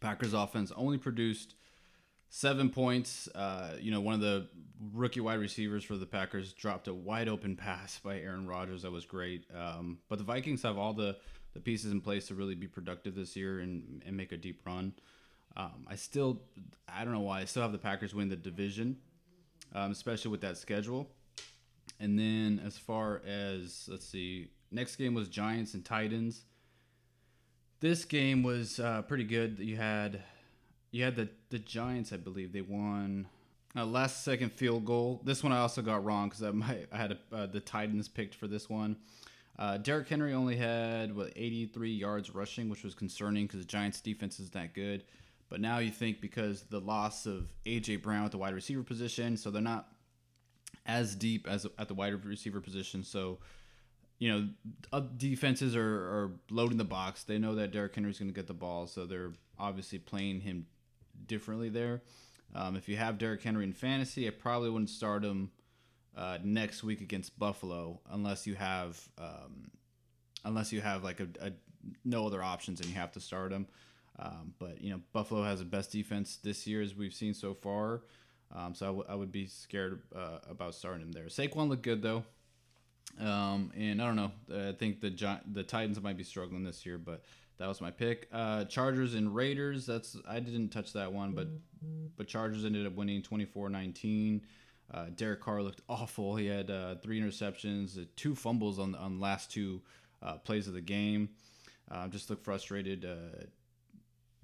Packers 0.00 0.34
offense 0.34 0.70
only 0.76 0.98
produced 0.98 1.54
seven 2.34 2.68
points. 2.68 3.28
Uh, 3.32 3.76
you 3.80 3.92
know, 3.92 4.00
one 4.00 4.12
of 4.12 4.20
the 4.20 4.48
rookie 4.92 5.20
wide 5.20 5.38
receivers 5.38 5.84
for 5.84 5.94
the 5.94 6.04
Packers 6.04 6.52
dropped 6.52 6.88
a 6.88 6.94
wide 6.94 7.28
open 7.28 7.54
pass 7.54 8.00
by 8.00 8.18
Aaron 8.18 8.48
Rodgers. 8.48 8.82
That 8.82 8.90
was 8.90 9.06
great. 9.06 9.46
Um, 9.56 9.98
but 10.08 10.18
the 10.18 10.24
Vikings 10.24 10.60
have 10.62 10.76
all 10.76 10.92
the, 10.92 11.16
the 11.52 11.60
pieces 11.60 11.92
in 11.92 12.00
place 12.00 12.26
to 12.26 12.34
really 12.34 12.56
be 12.56 12.66
productive 12.66 13.14
this 13.14 13.36
year 13.36 13.60
and, 13.60 14.02
and 14.04 14.16
make 14.16 14.32
a 14.32 14.36
deep 14.36 14.66
run. 14.66 14.94
Um, 15.56 15.86
I 15.86 15.94
still, 15.94 16.42
I 16.88 17.04
don't 17.04 17.12
know 17.12 17.20
why, 17.20 17.40
I 17.40 17.44
still 17.44 17.62
have 17.62 17.70
the 17.70 17.78
Packers 17.78 18.16
win 18.16 18.28
the 18.28 18.34
division, 18.34 18.96
um, 19.72 19.92
especially 19.92 20.32
with 20.32 20.40
that 20.40 20.56
schedule. 20.56 21.08
And 22.00 22.18
then 22.18 22.60
as 22.66 22.76
far 22.76 23.22
as, 23.24 23.88
let's 23.88 24.08
see, 24.08 24.48
next 24.72 24.96
game 24.96 25.14
was 25.14 25.28
Giants 25.28 25.74
and 25.74 25.84
Titans. 25.84 26.42
This 27.78 28.04
game 28.04 28.42
was 28.42 28.80
uh, 28.80 29.02
pretty 29.02 29.22
good. 29.22 29.60
You 29.60 29.76
had 29.76 30.20
you 30.94 31.02
had 31.02 31.16
the 31.16 31.28
the 31.50 31.58
Giants, 31.58 32.12
I 32.12 32.18
believe 32.18 32.52
they 32.52 32.60
won 32.60 33.26
a 33.74 33.84
last 33.84 34.22
second 34.22 34.52
field 34.52 34.84
goal. 34.84 35.20
This 35.24 35.42
one 35.42 35.52
I 35.52 35.58
also 35.58 35.82
got 35.82 36.04
wrong 36.04 36.28
because 36.28 36.44
I 36.44 36.52
might 36.52 36.86
I 36.92 36.96
had 36.96 37.12
a, 37.12 37.18
uh, 37.34 37.46
the 37.46 37.58
Titans 37.58 38.08
picked 38.08 38.36
for 38.36 38.46
this 38.46 38.70
one. 38.70 38.96
Uh, 39.58 39.76
Derrick 39.76 40.08
Henry 40.08 40.32
only 40.32 40.54
had 40.54 41.14
what 41.14 41.32
83 41.34 41.90
yards 41.90 42.32
rushing, 42.32 42.68
which 42.68 42.84
was 42.84 42.94
concerning 42.94 43.46
because 43.46 43.58
the 43.58 43.66
Giants' 43.66 44.00
defense 44.00 44.38
is 44.38 44.50
that 44.50 44.72
good. 44.72 45.02
But 45.48 45.60
now 45.60 45.78
you 45.78 45.90
think 45.90 46.20
because 46.20 46.62
the 46.62 46.80
loss 46.80 47.26
of 47.26 47.48
AJ 47.66 48.00
Brown 48.00 48.24
at 48.24 48.30
the 48.30 48.38
wide 48.38 48.54
receiver 48.54 48.84
position, 48.84 49.36
so 49.36 49.50
they're 49.50 49.62
not 49.62 49.88
as 50.86 51.16
deep 51.16 51.48
as 51.48 51.66
at 51.76 51.88
the 51.88 51.94
wide 51.94 52.24
receiver 52.24 52.60
position. 52.60 53.02
So 53.02 53.40
you 54.20 54.30
know, 54.92 55.02
defenses 55.16 55.74
are, 55.74 55.82
are 55.82 56.30
loading 56.50 56.78
the 56.78 56.84
box. 56.84 57.24
They 57.24 57.38
know 57.38 57.56
that 57.56 57.72
Derrick 57.72 57.96
Henry's 57.96 58.20
going 58.20 58.30
to 58.30 58.34
get 58.34 58.46
the 58.46 58.54
ball, 58.54 58.86
so 58.86 59.06
they're 59.06 59.32
obviously 59.58 59.98
playing 59.98 60.40
him 60.40 60.66
differently 61.26 61.68
there. 61.68 62.02
Um, 62.54 62.76
if 62.76 62.88
you 62.88 62.96
have 62.96 63.18
Derrick 63.18 63.42
Henry 63.42 63.64
in 63.64 63.72
fantasy, 63.72 64.26
I 64.26 64.30
probably 64.30 64.70
wouldn't 64.70 64.90
start 64.90 65.24
him 65.24 65.50
uh, 66.16 66.38
next 66.44 66.84
week 66.84 67.00
against 67.00 67.38
Buffalo 67.38 68.00
unless 68.10 68.46
you 68.46 68.54
have 68.54 69.00
um, 69.18 69.70
unless 70.44 70.72
you 70.72 70.80
have 70.80 71.02
like 71.02 71.20
a, 71.20 71.28
a 71.40 71.52
no 72.04 72.26
other 72.26 72.42
options 72.42 72.80
and 72.80 72.88
you 72.88 72.94
have 72.94 73.12
to 73.12 73.20
start 73.20 73.52
him. 73.52 73.66
Um, 74.18 74.54
but 74.58 74.80
you 74.80 74.90
know, 74.90 75.00
Buffalo 75.12 75.42
has 75.42 75.58
the 75.58 75.64
best 75.64 75.90
defense 75.90 76.36
this 76.36 76.66
year 76.66 76.80
as 76.80 76.94
we've 76.94 77.14
seen 77.14 77.34
so 77.34 77.54
far. 77.54 78.02
Um, 78.54 78.74
so 78.74 78.86
I, 78.86 78.88
w- 78.88 79.06
I 79.08 79.14
would 79.16 79.32
be 79.32 79.46
scared 79.46 80.02
uh, 80.14 80.38
about 80.48 80.76
starting 80.76 81.02
him 81.02 81.10
there. 81.12 81.24
Saquon 81.24 81.68
looked 81.68 81.82
good 81.82 82.02
though, 82.02 82.22
um, 83.20 83.72
and 83.76 84.00
I 84.00 84.06
don't 84.06 84.16
know. 84.16 84.32
I 84.54 84.72
think 84.72 85.00
the 85.00 85.10
Gi- 85.10 85.42
the 85.52 85.64
Titans 85.64 86.00
might 86.00 86.16
be 86.16 86.22
struggling 86.22 86.62
this 86.62 86.86
year, 86.86 86.98
but 86.98 87.24
that 87.58 87.68
was 87.68 87.80
my 87.80 87.90
pick. 87.90 88.28
Uh, 88.32 88.64
Chargers 88.64 89.14
and 89.14 89.34
Raiders. 89.34 89.86
That's 89.86 90.16
I 90.28 90.40
didn't 90.40 90.70
touch 90.70 90.92
that 90.94 91.12
one, 91.12 91.32
but 91.32 91.48
but 92.16 92.26
Chargers 92.26 92.64
ended 92.64 92.86
up 92.86 92.94
winning 92.94 93.22
24-19. 93.22 94.40
Uh, 94.92 95.06
Derek 95.16 95.40
Carr 95.40 95.62
looked 95.62 95.80
awful. 95.88 96.36
He 96.36 96.46
had 96.46 96.70
uh, 96.70 96.96
three 96.96 97.20
interceptions, 97.20 97.98
uh, 98.00 98.06
two 98.16 98.34
fumbles 98.34 98.78
on 98.78 98.94
on 98.96 99.20
last 99.20 99.50
two 99.50 99.80
uh, 100.22 100.38
plays 100.38 100.66
of 100.66 100.74
the 100.74 100.80
game. 100.80 101.30
Uh, 101.90 102.08
just 102.08 102.28
looked 102.28 102.44
frustrated. 102.44 103.06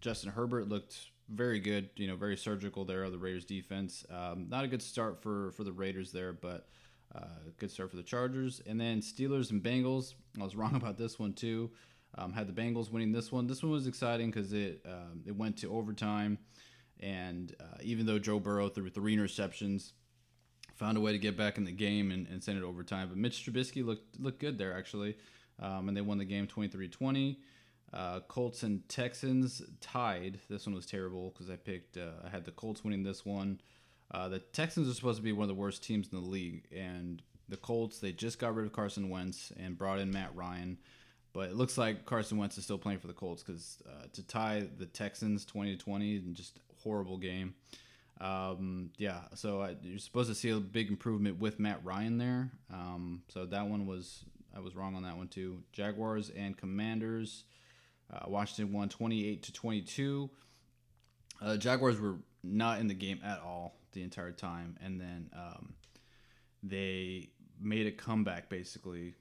Justin 0.00 0.31
Herbert 0.31 0.69
looked 0.69 1.11
very 1.29 1.61
good. 1.61 1.90
You 1.97 2.07
know, 2.07 2.17
very 2.17 2.37
surgical 2.37 2.85
there 2.85 3.02
of 3.02 3.12
the 3.12 3.19
Raiders 3.19 3.45
defense. 3.45 4.05
Um, 4.11 4.47
not 4.49 4.64
a 4.64 4.69
good 4.69 4.83
start 4.83 5.21
for 5.21 5.50
for 5.52 5.64
the 5.64 5.73
Raiders 5.73 6.12
there, 6.12 6.33
but 6.33 6.69
good 7.59 7.71
start 7.71 7.90
for 7.90 7.97
the 7.97 8.02
Chargers. 8.05 8.62
And 8.67 8.81
then 8.81 9.00
Steelers 9.00 9.50
and 9.50 9.61
Bengals. 9.61 10.14
I 10.40 10.45
was 10.45 10.55
wrong 10.57 10.76
about 10.76 10.97
this 10.97 11.19
one 11.19 11.33
too. 11.33 11.71
Um, 12.17 12.33
had 12.33 12.49
the 12.49 12.61
Bengals 12.61 12.90
winning 12.90 13.12
this 13.12 13.31
one. 13.31 13.47
This 13.47 13.62
one 13.62 13.73
was 13.73 13.87
exciting 13.87 14.31
because 14.31 14.52
it 14.52 14.85
um, 14.85 15.23
it 15.26 15.37
went 15.37 15.57
to 15.59 15.73
overtime, 15.73 16.38
and 16.99 17.55
uh, 17.61 17.79
even 17.83 18.07
though 18.07 18.19
Joe 18.19 18.40
Burrow 18.40 18.69
threw 18.69 18.90
three 18.90 19.17
interceptions, 19.17 19.93
found 20.75 20.97
a 20.97 21.00
way 21.00 21.12
to 21.12 21.19
get 21.19 21.37
back 21.37 21.57
in 21.57 21.64
the 21.64 21.73
game 21.73 22.11
and, 22.11 22.26
and 22.26 22.43
send 22.43 22.59
it 22.59 22.64
overtime. 22.64 23.09
But 23.09 23.19
Mitch 23.19 23.45
Trubisky 23.45 23.85
looked 23.85 24.19
looked 24.19 24.40
good 24.40 24.59
there 24.59 24.76
actually, 24.76 25.17
um, 25.61 25.88
and 25.88 25.97
they 25.97 26.00
won 26.00 26.19
the 26.19 26.25
game 26.25 26.47
23-20. 26.47 27.37
Uh, 27.93 28.21
Colts 28.21 28.62
and 28.62 28.88
Texans 28.88 29.62
tied. 29.81 30.38
This 30.49 30.67
one 30.67 30.75
was 30.75 30.87
terrible 30.87 31.31
because 31.31 31.50
I 31.50 31.57
picked. 31.57 31.97
Uh, 31.97 32.12
I 32.25 32.29
had 32.29 32.45
the 32.45 32.52
Colts 32.52 32.85
winning 32.85 33.02
this 33.02 33.26
one. 33.26 33.61
Uh, 34.12 34.29
the 34.29 34.38
Texans 34.38 34.88
are 34.88 34.95
supposed 34.95 35.19
to 35.19 35.23
be 35.23 35.33
one 35.33 35.43
of 35.43 35.49
the 35.49 35.61
worst 35.61 35.83
teams 35.83 36.09
in 36.12 36.21
the 36.21 36.26
league, 36.26 36.67
and 36.75 37.23
the 37.49 37.57
Colts 37.57 37.99
they 37.99 38.12
just 38.12 38.38
got 38.38 38.55
rid 38.55 38.67
of 38.67 38.73
Carson 38.73 39.11
Wentz 39.11 39.52
and 39.59 39.76
brought 39.76 39.99
in 39.99 40.11
Matt 40.11 40.35
Ryan, 40.35 40.79
but 41.32 41.49
it 41.49 41.56
looks 41.56 41.78
like 41.78 42.06
Carson 42.06 42.38
Wentz 42.38 42.58
is 42.58 42.64
still 42.64 42.78
playing 42.78 42.99
for 42.99 43.06
the 43.06 43.12
Colts 43.12 43.42
because 43.42 43.78
uh, 43.87 44.06
to 44.12 44.26
tie 44.26 44.66
the 44.78 44.87
Texans 44.87 45.44
twenty 45.44 45.76
to 45.76 45.82
twenty 45.82 46.16
and 46.16 46.34
just 46.34 46.58
horrible 46.82 47.18
game. 47.18 47.54
Um, 48.20 48.90
yeah, 48.99 49.20
so 49.34 49.62
I, 49.62 49.76
you're 49.82 49.99
supposed 49.99 50.28
to 50.28 50.34
see 50.34 50.50
a 50.50 50.56
big 50.56 50.88
improvement 50.88 51.38
with 51.38 51.58
Matt 51.58 51.80
Ryan 51.82 52.18
there. 52.18 52.50
Um, 52.72 53.22
so 53.28 53.46
that 53.46 53.66
one 53.66 53.87
was 53.87 54.25
I 54.54 54.60
was 54.60 54.76
wrong 54.76 54.94
on 54.94 55.02
that 55.04 55.16
one 55.16 55.28
too. 55.28 55.62
Jaguars 55.72 56.30
and 56.30 56.56
Commanders. 56.56 57.44
Uh, 58.12 58.28
Washington 58.28 58.75
won 58.75 58.88
28 58.88 59.42
to 59.44 59.52
22. 59.52 60.30
Uh, 61.40 61.56
Jaguars 61.56 62.00
were 62.00 62.16
not 62.42 62.80
in 62.80 62.88
the 62.88 62.94
game 62.94 63.20
at 63.25 63.40
all 63.40 63.76
the 63.92 64.02
entire 64.02 64.32
time, 64.32 64.76
and 64.82 65.00
then 65.00 65.30
um, 65.34 65.75
they 66.62 67.30
made 67.60 67.87
a 67.87 67.92
comeback 67.92 68.49
basically, 68.49 69.14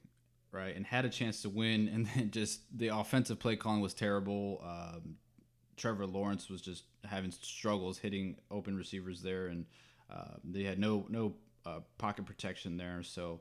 right, 0.52 0.74
and 0.74 0.86
had 0.86 1.04
a 1.04 1.08
chance 1.08 1.42
to 1.42 1.48
win, 1.48 1.88
and 1.88 2.06
then 2.14 2.30
just 2.30 2.60
the 2.76 2.88
offensive 2.88 3.38
play 3.38 3.56
calling 3.56 3.80
was 3.80 3.94
terrible. 3.94 4.62
Um, 4.64 5.16
Trevor 5.76 6.06
Lawrence 6.06 6.50
was 6.50 6.60
just 6.60 6.84
having 7.04 7.30
struggles 7.30 7.98
hitting 7.98 8.36
open 8.50 8.76
receivers 8.76 9.22
there, 9.22 9.46
and 9.46 9.66
uh, 10.12 10.34
they 10.44 10.64
had 10.64 10.78
no 10.78 11.06
no 11.08 11.34
uh, 11.66 11.80
pocket 11.98 12.26
protection 12.26 12.76
there, 12.76 13.02
so. 13.02 13.40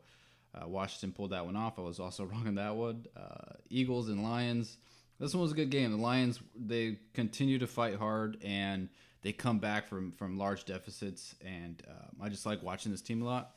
Uh, 0.52 0.68
Washington 0.68 1.12
pulled 1.12 1.30
that 1.30 1.46
one 1.46 1.56
off. 1.56 1.78
I 1.78 1.84
was 1.84 2.00
also 2.00 2.24
wrong 2.26 2.48
on 2.48 2.56
that 2.56 2.76
one. 2.76 3.06
Uh, 3.16 3.54
Eagles 3.70 4.10
and 4.10 4.24
Lions. 4.24 4.80
This 5.20 5.36
one 5.36 5.44
was 5.44 5.52
a 5.52 5.56
good 5.56 5.70
game. 5.70 5.92
The 5.92 5.98
Lions 5.98 6.40
they 6.56 6.98
continue 7.14 7.60
to 7.60 7.68
fight 7.68 7.98
hard 7.98 8.38
and 8.44 8.90
they 9.22 9.34
come 9.34 9.60
back 9.60 9.88
from 9.88 10.12
from 10.14 10.38
large 10.38 10.66
deficits, 10.66 11.36
and 11.46 11.82
um, 11.90 12.22
I 12.22 12.30
just 12.30 12.46
like 12.46 12.64
watching 12.64 12.92
this 12.92 13.02
team 13.02 13.22
a 13.22 13.26
lot. 13.26 13.52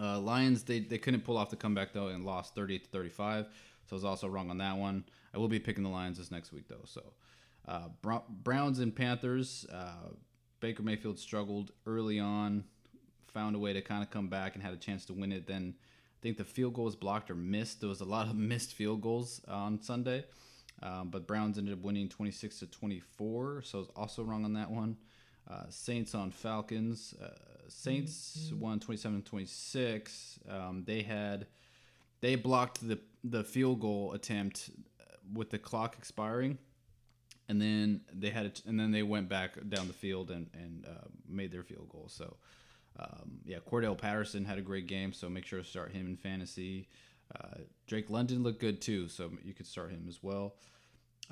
Uh, 0.00 0.18
Lions 0.18 0.62
they, 0.62 0.80
they 0.80 0.98
couldn't 0.98 1.22
pull 1.22 1.36
off 1.36 1.50
the 1.50 1.56
comeback 1.56 1.92
though 1.92 2.08
and 2.08 2.24
lost 2.24 2.54
38 2.54 2.84
to 2.84 2.90
35. 2.90 3.46
So 3.86 3.94
I 3.94 3.94
was 3.94 4.04
also 4.04 4.28
wrong 4.28 4.50
on 4.50 4.58
that 4.58 4.76
one. 4.76 5.04
I 5.34 5.38
will 5.38 5.48
be 5.48 5.58
picking 5.58 5.84
the 5.84 5.90
Lions 5.90 6.18
this 6.18 6.30
next 6.30 6.52
week 6.52 6.68
though. 6.68 6.84
So 6.84 7.02
uh, 7.68 7.88
Browns 8.42 8.78
and 8.78 8.94
Panthers. 8.94 9.66
Uh, 9.72 10.10
Baker 10.60 10.82
Mayfield 10.82 11.18
struggled 11.18 11.72
early 11.86 12.20
on, 12.20 12.64
found 13.34 13.56
a 13.56 13.58
way 13.58 13.72
to 13.72 13.82
kind 13.82 14.02
of 14.02 14.10
come 14.10 14.28
back 14.28 14.54
and 14.54 14.62
had 14.62 14.72
a 14.72 14.76
chance 14.76 15.04
to 15.06 15.12
win 15.12 15.32
it. 15.32 15.46
Then 15.46 15.74
I 15.76 16.18
think 16.22 16.36
the 16.36 16.44
field 16.44 16.74
goal 16.74 16.84
was 16.84 16.94
blocked 16.94 17.30
or 17.30 17.34
missed. 17.34 17.80
There 17.80 17.88
was 17.88 18.00
a 18.00 18.04
lot 18.04 18.28
of 18.28 18.36
missed 18.36 18.72
field 18.72 19.00
goals 19.00 19.40
on 19.48 19.82
Sunday. 19.82 20.24
Um, 20.82 21.10
but 21.10 21.26
Browns 21.26 21.58
ended 21.58 21.74
up 21.74 21.82
winning 21.82 22.08
26 22.08 22.60
to 22.60 22.66
24, 22.66 23.62
so 23.62 23.78
I 23.78 23.80
was 23.80 23.90
also 23.94 24.22
wrong 24.24 24.44
on 24.44 24.54
that 24.54 24.70
one. 24.70 24.96
Uh, 25.48 25.64
Saints 25.68 26.14
on 26.14 26.30
Falcons. 26.30 27.14
Uh, 27.22 27.28
Saints 27.68 28.52
won 28.58 28.80
27 28.80 29.22
26. 29.22 30.38
Um, 30.48 30.84
they 30.86 31.02
had 31.02 31.46
they 32.20 32.34
blocked 32.34 32.86
the 32.86 32.98
the 33.24 33.44
field 33.44 33.80
goal 33.80 34.12
attempt 34.12 34.70
with 35.32 35.50
the 35.50 35.58
clock 35.58 35.96
expiring, 35.98 36.58
and 37.48 37.60
then 37.60 38.02
they 38.12 38.30
had 38.30 38.46
it, 38.46 38.62
and 38.66 38.78
then 38.78 38.90
they 38.90 39.02
went 39.02 39.28
back 39.28 39.54
down 39.68 39.86
the 39.86 39.92
field 39.94 40.30
and 40.30 40.48
and 40.54 40.86
uh, 40.86 41.08
made 41.28 41.52
their 41.52 41.62
field 41.62 41.88
goal. 41.88 42.08
So 42.08 42.36
um, 42.98 43.38
yeah, 43.44 43.58
Cordell 43.58 43.96
Patterson 43.96 44.44
had 44.44 44.58
a 44.58 44.62
great 44.62 44.86
game, 44.86 45.12
so 45.12 45.28
make 45.28 45.46
sure 45.46 45.60
to 45.60 45.64
start 45.64 45.92
him 45.92 46.06
in 46.06 46.16
fantasy. 46.16 46.88
Uh, 47.34 47.58
Drake 47.86 48.10
London 48.10 48.42
looked 48.42 48.60
good 48.60 48.80
too, 48.80 49.08
so 49.08 49.30
you 49.42 49.54
could 49.54 49.66
start 49.66 49.90
him 49.90 50.04
as 50.08 50.22
well. 50.22 50.56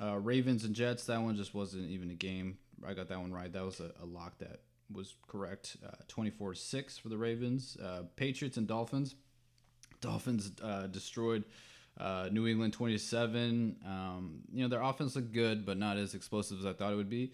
Uh, 0.01 0.17
Ravens 0.17 0.63
and 0.63 0.73
Jets, 0.73 1.05
that 1.05 1.21
one 1.21 1.35
just 1.35 1.53
wasn't 1.53 1.89
even 1.91 2.09
a 2.09 2.15
game. 2.15 2.57
I 2.87 2.93
got 2.93 3.09
that 3.09 3.19
one 3.19 3.31
right. 3.31 3.51
That 3.51 3.63
was 3.63 3.79
a, 3.79 3.91
a 4.01 4.05
lock 4.05 4.39
that 4.39 4.61
was 4.93 5.15
correct. 5.27 5.77
Uh, 5.85 5.91
24 6.07 6.55
6 6.55 6.97
for 6.97 7.09
the 7.09 7.17
Ravens. 7.17 7.77
Uh, 7.83 8.03
Patriots 8.15 8.57
and 8.57 8.67
Dolphins. 8.67 9.15
Dolphins 10.01 10.51
uh, 10.63 10.87
destroyed 10.87 11.43
uh, 11.99 12.29
New 12.31 12.47
England 12.47 12.73
27. 12.73 13.77
Um, 13.85 14.41
you 14.51 14.63
know, 14.63 14.69
their 14.69 14.81
offense 14.81 15.15
looked 15.15 15.31
good, 15.31 15.65
but 15.65 15.77
not 15.77 15.97
as 15.97 16.15
explosive 16.15 16.59
as 16.59 16.65
I 16.65 16.73
thought 16.73 16.93
it 16.93 16.95
would 16.95 17.09
be. 17.09 17.33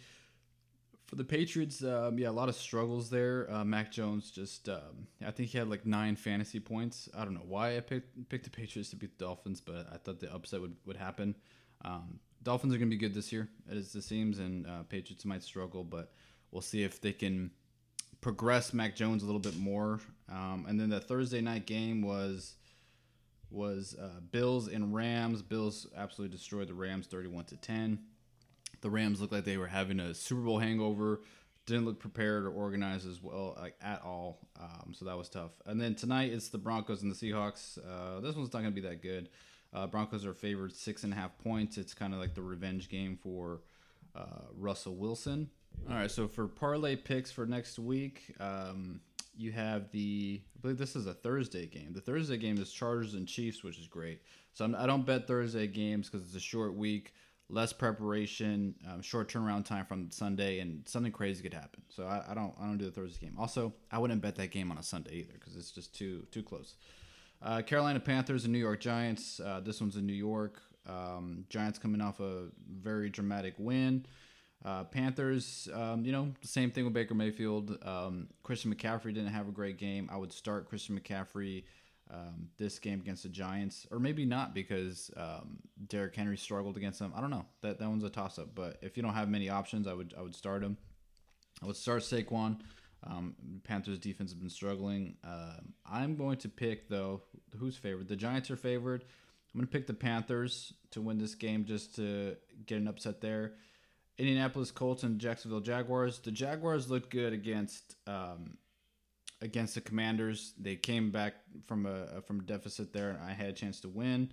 For 1.06 1.16
the 1.16 1.24
Patriots, 1.24 1.82
um, 1.84 2.20
yeah, 2.20 2.28
a 2.28 2.32
lot 2.32 2.50
of 2.50 2.56
struggles 2.56 3.10
there. 3.10 3.50
Uh, 3.50 3.64
Mac 3.64 3.94
Jones 3.94 4.30
just, 4.30 4.68
um, 4.68 5.08
I 5.26 5.32
think 5.32 5.50
he 5.50 5.58
had 5.58 5.70
like 5.70 5.86
nine 5.86 6.18
fantasy 6.18 6.60
points. 6.60 7.08
I 7.18 7.24
don't 7.24 7.34
know 7.34 7.46
why 7.48 7.78
I 7.78 7.80
picked, 7.80 8.28
picked 8.28 8.44
the 8.44 8.50
Patriots 8.50 8.90
to 8.90 8.98
beat 8.98 9.18
the 9.18 9.24
Dolphins, 9.24 9.62
but 9.62 9.88
I 9.92 9.98
thought 9.98 10.20
the 10.20 10.34
upset 10.34 10.60
would, 10.60 10.76
would 10.86 10.98
happen. 10.98 11.36
Um, 11.86 12.20
Dolphins 12.44 12.74
are 12.74 12.78
going 12.78 12.90
to 12.90 12.96
be 12.96 13.00
good 13.00 13.14
this 13.14 13.32
year, 13.32 13.48
as 13.70 13.96
it 13.96 14.02
seems, 14.02 14.40
and 14.40 14.68
uh, 14.68 14.84
Patriots 14.84 15.24
might 15.24 15.44
struggle, 15.44 15.86
but 15.86 16.12
we'll 16.52 16.62
see 16.62 16.84
if 16.84 17.02
they 17.02 17.14
can 17.14 17.52
progress 18.22 18.74
Mac 18.74 18.96
Jones 18.96 19.24
a 19.24 19.26
little 19.26 19.40
bit 19.40 19.58
more. 19.58 20.00
Um, 20.30 20.66
and 20.68 20.80
then 20.80 20.90
the 20.90 21.00
Thursday 21.00 21.42
night 21.42 21.66
game 21.66 22.02
was 22.02 22.56
was 23.50 23.96
uh, 24.02 24.20
Bills 24.32 24.68
and 24.68 24.94
Rams. 24.94 25.42
Bills 25.42 25.88
absolutely 25.96 26.36
destroyed 26.36 26.68
the 26.68 26.74
Rams, 26.74 27.08
thirty-one 27.08 27.46
to 27.46 27.58
ten. 27.58 28.00
The 28.82 28.90
Rams 28.90 29.22
looked 29.22 29.34
like 29.34 29.46
they 29.46 29.58
were 29.58 29.68
having 29.68 30.00
a 30.00 30.14
Super 30.14 30.42
Bowl 30.42 30.60
hangover. 30.60 31.22
Didn't 31.66 31.86
look 31.86 32.00
prepared 32.00 32.46
or 32.46 32.52
organized 32.52 33.08
as 33.10 33.22
well, 33.22 33.58
like 33.60 33.76
at 33.82 34.02
all. 34.04 34.40
Um, 34.60 34.94
so 34.94 35.06
that 35.06 35.18
was 35.18 35.28
tough. 35.28 35.52
And 35.66 35.82
then 35.82 35.96
tonight 35.96 36.32
it's 36.32 36.48
the 36.48 36.58
Broncos 36.58 37.04
and 37.04 37.12
the 37.12 37.16
Seahawks. 37.16 37.78
Uh, 37.78 38.22
this 38.22 38.36
one's 38.36 38.54
not 38.54 38.62
going 38.62 38.74
to 38.74 38.82
be 38.82 38.88
that 38.88 39.02
good. 39.02 39.30
Uh, 39.74 39.86
Broncos 39.86 40.26
are 40.26 40.34
favored 40.34 40.72
six 40.74 41.04
and 41.04 41.12
a 41.12 41.16
half 41.18 41.38
points. 41.40 41.78
It's 41.78 41.94
kind 41.94 42.14
of 42.14 42.22
like 42.22 42.36
the 42.36 42.42
revenge 42.42 42.88
game 42.88 43.18
for 43.22 43.64
uh, 44.16 44.46
Russell 44.56 44.96
Wilson. 44.96 45.50
All 45.90 45.96
right, 45.96 46.12
so 46.12 46.28
for 46.28 46.48
parlay 46.48 46.96
picks 46.96 47.32
for 47.32 47.46
next 47.46 47.80
week, 47.80 48.36
um, 48.40 49.00
you 49.38 49.52
have 49.52 49.90
the 49.92 50.42
I 50.56 50.60
believe 50.62 50.78
this 50.78 50.96
is 50.96 51.06
a 51.06 51.14
Thursday 51.14 51.66
game. 51.68 51.94
The 51.94 52.02
Thursday 52.02 52.38
game 52.38 52.58
is 52.58 52.72
Chargers 52.72 53.14
and 53.14 53.28
Chiefs, 53.28 53.64
which 53.64 53.80
is 53.80 53.88
great. 53.88 54.22
So 54.54 54.66
I'm, 54.66 54.76
I 54.76 54.82
do 54.82 54.88
not 54.88 55.06
bet 55.06 55.28
Thursday 55.28 55.68
games 55.68 56.10
because 56.10 56.26
it's 56.26 56.36
a 56.36 56.40
short 56.40 56.74
week, 56.76 57.14
less 57.50 57.72
preparation, 57.72 58.76
um, 58.92 59.02
short 59.02 59.30
turnaround 59.30 59.66
time 59.66 59.86
from 59.86 60.12
Sunday, 60.12 60.60
and 60.60 60.88
something 60.88 61.12
crazy 61.12 61.44
could 61.44 61.54
happen. 61.54 61.84
So 61.90 62.06
I, 62.06 62.32
I 62.32 62.34
don't 62.34 62.54
I 62.60 62.66
don't 62.66 62.78
do 62.78 62.86
the 62.86 62.92
Thursday 62.92 63.28
game. 63.28 63.36
Also, 63.40 63.74
I 63.92 64.00
wouldn't 64.00 64.22
bet 64.22 64.36
that 64.36 64.52
game 64.52 64.72
on 64.72 64.78
a 64.78 64.84
Sunday 64.84 65.16
either 65.16 65.34
because 65.34 65.56
it's 65.56 65.72
just 65.72 65.96
too 65.96 66.26
too 66.32 66.44
close. 66.44 66.76
Uh, 67.42 67.62
Carolina 67.62 68.00
Panthers 68.00 68.44
and 68.44 68.52
New 68.52 68.60
York 68.60 68.80
Giants. 68.80 69.40
Uh, 69.40 69.62
this 69.64 69.80
one's 69.80 69.96
in 69.96 70.06
New 70.06 70.14
York. 70.14 70.60
Um, 70.88 71.46
Giants 71.50 71.78
coming 71.78 72.02
off 72.02 72.20
a 72.20 72.46
very 72.68 73.10
dramatic 73.10 73.54
win. 73.58 74.06
Uh, 74.66 74.84
Panthers, 74.84 75.70
um, 75.74 76.04
you 76.04 76.12
know, 76.12 76.34
the 76.42 76.48
same 76.48 76.72
thing 76.72 76.84
with 76.84 76.94
Baker 76.94 77.14
Mayfield. 77.14 77.78
Um, 77.84 78.28
Christian 78.44 78.74
McCaffrey 78.74 79.14
didn't 79.14 79.28
have 79.28 79.48
a 79.48 79.52
great 79.52 79.78
game. 79.78 80.10
I 80.12 80.18
would 80.18 80.34
start 80.34 80.68
Christian 80.68 81.00
McCaffrey 81.00 81.64
um, 82.12 82.50
this 82.58 82.80
game 82.80 83.00
against 83.00 83.24
the 83.24 83.30
Giants, 83.30 83.86
or 83.92 84.00
maybe 84.00 84.26
not 84.26 84.54
because 84.54 85.12
um, 85.18 85.58
Derrick 85.88 86.16
Henry 86.16 86.38
struggled 86.38 86.78
against 86.78 87.00
them. 87.00 87.14
I 87.16 87.22
don't 87.22 87.30
know. 87.30 87.46
That 87.62 87.80
that 87.80 87.90
one's 87.90 88.04
a 88.04 88.10
toss 88.10 88.40
up. 88.40 88.50
But 88.56 88.78
if 88.82 88.98
you 88.98 89.04
don't 89.04 89.14
have 89.14 89.30
many 89.30 89.50
options, 89.50 89.88
I 89.88 89.94
would 89.94 90.14
I 90.18 90.22
would 90.22 90.36
start 90.36 90.64
him. 90.64 90.78
I 91.62 91.66
would 91.66 91.76
start 91.76 92.04
Saquon. 92.04 92.60
Um, 93.04 93.36
Panthers 93.64 94.00
defense 94.00 94.32
has 94.32 94.40
been 94.40 94.50
struggling. 94.50 95.18
Uh, 95.24 95.58
I'm 95.90 96.16
going 96.16 96.38
to 96.38 96.50
pick 96.50 96.90
though 96.90 97.22
who's 97.58 97.78
favored. 97.78 98.08
The 98.08 98.16
Giants 98.16 98.50
are 98.52 98.58
favored. 98.58 99.04
I'm 99.54 99.60
gonna 99.60 99.68
pick 99.68 99.88
the 99.88 99.94
Panthers 99.94 100.74
to 100.92 101.02
win 101.02 101.18
this 101.18 101.36
game 101.36 101.66
just 101.66 101.96
to 101.96 102.38
get 102.66 102.80
an 102.80 102.88
upset 102.88 103.22
there. 103.22 103.54
Indianapolis 104.18 104.72
Colts 104.72 105.04
and 105.04 105.20
Jacksonville 105.20 105.60
Jaguars. 105.60 106.20
The 106.20 106.32
Jaguars 106.32 106.90
looked 106.90 107.10
good 107.12 107.34
against 107.34 107.96
um, 108.08 108.58
against 109.42 109.76
the 109.76 109.82
Commanders. 109.82 110.54
They 110.58 110.76
came 110.76 111.12
back 111.12 111.36
from 111.68 111.86
a 111.86 112.22
from 112.22 112.44
deficit 112.44 112.94
there, 112.94 113.12
and 113.12 113.20
I 113.22 113.34
had 113.34 113.50
a 113.50 113.54
chance 113.54 113.80
to 113.82 113.90
win. 113.90 114.32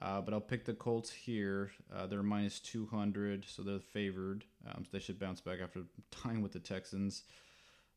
Uh, 0.00 0.20
but 0.20 0.34
I'll 0.34 0.40
pick 0.40 0.64
the 0.64 0.74
Colts 0.74 1.10
here. 1.12 1.70
Uh, 1.94 2.06
they're 2.06 2.24
minus 2.24 2.58
200, 2.58 3.44
so 3.46 3.62
they're 3.62 3.78
favored. 3.78 4.44
Um, 4.66 4.84
so 4.84 4.88
they 4.92 4.98
should 4.98 5.18
bounce 5.18 5.40
back 5.40 5.60
after 5.62 5.82
tying 6.10 6.42
with 6.42 6.52
the 6.52 6.58
Texans. 6.58 7.22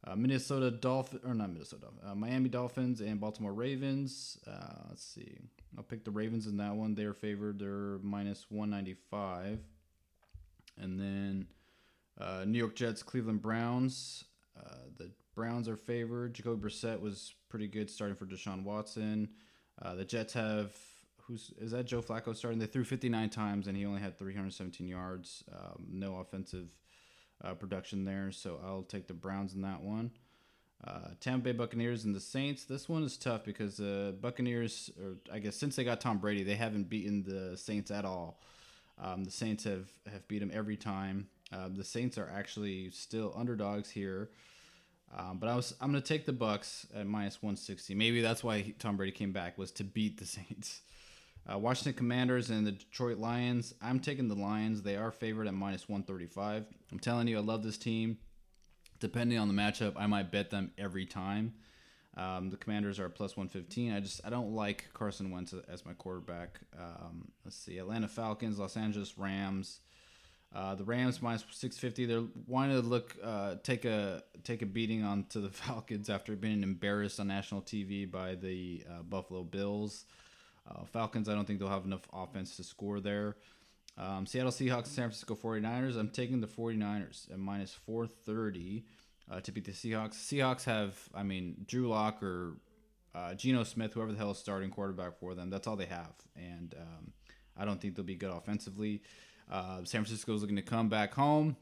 Uh, 0.06 0.16
Minnesota 0.16 0.70
Dolphins, 0.70 1.22
or 1.26 1.34
not 1.34 1.52
Minnesota, 1.52 1.88
uh, 2.06 2.14
Miami 2.14 2.48
Dolphins 2.48 3.02
and 3.02 3.20
Baltimore 3.20 3.54
Ravens. 3.54 4.38
Uh, 4.46 4.84
let's 4.90 5.04
see. 5.04 5.40
I'll 5.78 5.84
pick 5.84 6.04
the 6.04 6.12
Ravens 6.12 6.46
in 6.46 6.58
that 6.58 6.76
one. 6.76 6.94
They're 6.94 7.14
favored. 7.14 7.58
They're 7.58 7.98
minus 8.04 8.46
195. 8.50 9.60
And 10.78 11.00
then 11.00 11.48
uh, 12.20 12.46
New 12.46 12.58
York 12.58 12.76
Jets, 12.76 13.04
Cleveland 13.04 13.42
Browns. 13.42 14.26
the 14.98 15.12
Browns 15.36 15.68
are 15.68 15.78
favored. 15.78 16.34
Jacoby 16.34 16.68
Brissett 16.68 17.00
was 17.00 17.34
pretty 17.50 17.68
good 17.68 17.90
starting 17.90 18.16
for 18.16 18.26
Deshaun 18.26 18.64
Watson. 18.64 19.30
the 19.96 20.06
Jets 20.06 20.34
have 20.34 20.72
who's 21.28 21.52
is 21.60 21.72
that 21.72 21.86
Joe 21.86 22.02
Flacco 22.02 22.36
starting? 22.36 22.60
They 22.60 22.66
threw 22.66 22.84
59 22.84 23.30
times 23.30 23.68
and 23.68 23.76
he 23.76 23.86
only 23.86 24.02
had 24.02 24.18
317 24.18 24.88
yards. 24.88 25.44
Um, 25.52 25.86
no 25.90 26.18
offensive 26.18 26.70
uh, 27.44 27.54
production 27.54 28.06
there, 28.06 28.32
so 28.32 28.60
I'll 28.64 28.84
take 28.84 29.08
the 29.08 29.14
Browns 29.14 29.54
in 29.54 29.62
that 29.62 29.82
one. 29.82 30.12
Uh, 30.86 31.10
Tampa 31.20 31.46
Bay 31.46 31.52
Buccaneers 31.52 32.06
and 32.06 32.14
the 32.14 32.20
Saints. 32.20 32.66
This 32.66 32.88
one 32.88 33.04
is 33.04 33.18
tough 33.18 33.44
because 33.44 33.78
the 33.78 34.10
uh, 34.10 34.12
Buccaneers, 34.12 34.92
or 35.02 35.16
I 35.32 35.40
guess 35.40 35.56
since 35.56 35.76
they 35.76 35.84
got 35.84 36.02
Tom 36.02 36.20
Brady, 36.20 36.44
they 36.44 36.56
haven't 36.56 36.90
beaten 36.90 37.24
the 37.24 37.58
Saints 37.58 37.92
at 37.92 38.06
all. 38.06 38.40
Um, 39.02 39.24
the 39.24 39.32
Saints 39.32 39.64
have 39.66 39.90
have 40.12 40.28
beat 40.28 40.40
them 40.40 40.52
every 40.54 40.78
time. 40.78 41.28
Uh, 41.52 41.70
the 41.74 41.84
Saints 41.84 42.18
are 42.18 42.32
actually 42.34 42.90
still 42.92 43.34
underdogs 43.36 43.90
here. 43.90 44.30
Um, 45.18 45.38
but 45.38 45.48
I 45.48 45.56
was 45.56 45.76
I'm 45.82 45.90
gonna 45.90 46.02
take 46.02 46.26
the 46.26 46.34
Bucks 46.34 46.88
at 46.94 47.06
minus 47.06 47.42
160. 47.42 47.96
Maybe 47.96 48.22
that's 48.22 48.44
why 48.44 48.74
Tom 48.80 48.98
Brady 48.98 49.12
came 49.12 49.32
back 49.32 49.58
was 49.58 49.72
to 49.74 49.84
beat 49.84 50.20
the 50.20 50.26
Saints. 50.26 50.82
Uh, 51.52 51.60
Washington 51.60 51.94
Commanders 51.94 52.50
and 52.50 52.66
the 52.66 52.72
Detroit 52.72 53.20
Lions. 53.20 53.76
I'm 53.82 54.00
taking 54.00 54.28
the 54.28 54.36
Lions. 54.36 54.82
They 54.82 54.96
are 54.96 55.12
favored 55.12 55.48
at 55.48 55.54
minus 55.54 55.88
135. 55.88 56.66
I'm 56.92 57.00
telling 57.00 57.28
you, 57.28 57.38
I 57.38 57.42
love 57.42 57.64
this 57.64 57.78
team. 57.78 58.18
Depending 59.00 59.38
on 59.38 59.48
the 59.48 59.54
matchup, 59.54 59.94
I 59.96 60.08
might 60.08 60.32
bet 60.32 60.50
them 60.50 60.72
every 60.78 61.06
time. 61.06 61.54
Um, 62.18 62.50
the 62.50 62.58
Commanders 62.58 63.00
are 63.00 63.10
plus 63.10 63.36
115. 63.36 63.94
I 63.94 64.00
just 64.00 64.22
I 64.26 64.30
don't 64.30 64.54
like 64.54 64.86
Carson 64.94 65.32
Wentz 65.32 65.54
as 65.68 65.86
my 65.86 65.94
quarterback. 65.94 66.60
Um, 66.78 67.30
let's 67.44 67.58
see, 67.58 67.78
Atlanta 67.78 68.08
Falcons, 68.08 68.58
Los 68.60 68.78
Angeles 68.78 69.18
Rams. 69.18 69.82
Uh, 70.56 70.74
the 70.74 70.86
Rams 70.86 71.22
minus 71.22 71.44
650. 71.52 72.06
They're 72.06 72.24
wanting 72.48 72.82
to 72.82 72.88
look 72.88 73.18
uh, 73.22 73.56
take 73.64 73.84
a 73.84 74.24
take 74.44 74.62
a 74.62 74.66
beating 74.66 75.04
on 75.04 75.26
to 75.30 75.40
the 75.40 75.50
Falcons 75.66 76.10
after 76.10 76.36
being 76.36 76.64
embarrassed 76.64 77.20
on 77.20 77.28
national 77.28 77.62
TV 77.62 78.10
by 78.10 78.36
the 78.36 78.84
uh, 78.90 79.04
Buffalo 79.04 79.44
Bills. 79.44 80.06
Uh, 80.70 80.86
Falcons, 80.86 81.28
I 81.28 81.36
don't 81.36 81.46
think 81.46 81.60
they'll 81.60 81.68
have 81.68 81.86
enough 81.86 82.08
offense 82.14 82.56
to 82.56 82.64
score 82.64 83.00
there. 83.00 83.36
Um, 83.98 84.26
Seattle 84.26 84.52
Seahawks, 84.52 84.88
San 84.88 85.10
Francisco 85.10 85.36
49ers. 85.36 85.98
I'm 85.98 86.10
taking 86.10 86.42
the 86.42 86.48
49ers 86.48 87.32
at 87.32 87.38
minus 87.38 87.74
430 87.74 88.86
uh, 89.30 89.42
to 89.42 89.52
beat 89.52 89.66
the 89.66 89.72
Seahawks. 89.72 90.16
Seahawks 90.16 90.64
have, 90.66 90.98
I 91.14 91.24
mean, 91.24 91.66
Drew 91.68 91.88
Lock 91.88 92.22
or 92.22 92.58
uh, 93.14 93.34
Geno 93.34 93.64
Smith, 93.64 93.94
whoever 93.94 94.12
the 94.12 94.18
hell 94.18 94.32
is 94.32 94.38
starting 94.38 94.70
quarterback 94.70 95.18
for 95.20 95.34
them. 95.36 95.50
That's 95.50 95.68
all 95.68 95.76
they 95.76 95.86
have. 95.86 96.14
And 96.36 96.76
um, 96.80 97.14
I 97.58 97.66
don't 97.66 97.82
think 97.82 97.96
they'll 97.96 98.06
be 98.06 98.16
good 98.16 98.32
offensively. 98.32 99.02
Uh, 99.52 99.78
San 99.84 100.04
Francisco 100.04 100.34
is 100.34 100.42
looking 100.42 100.56
to 100.58 100.62
come 100.62 100.90
back 100.90 101.14
home 101.14 101.56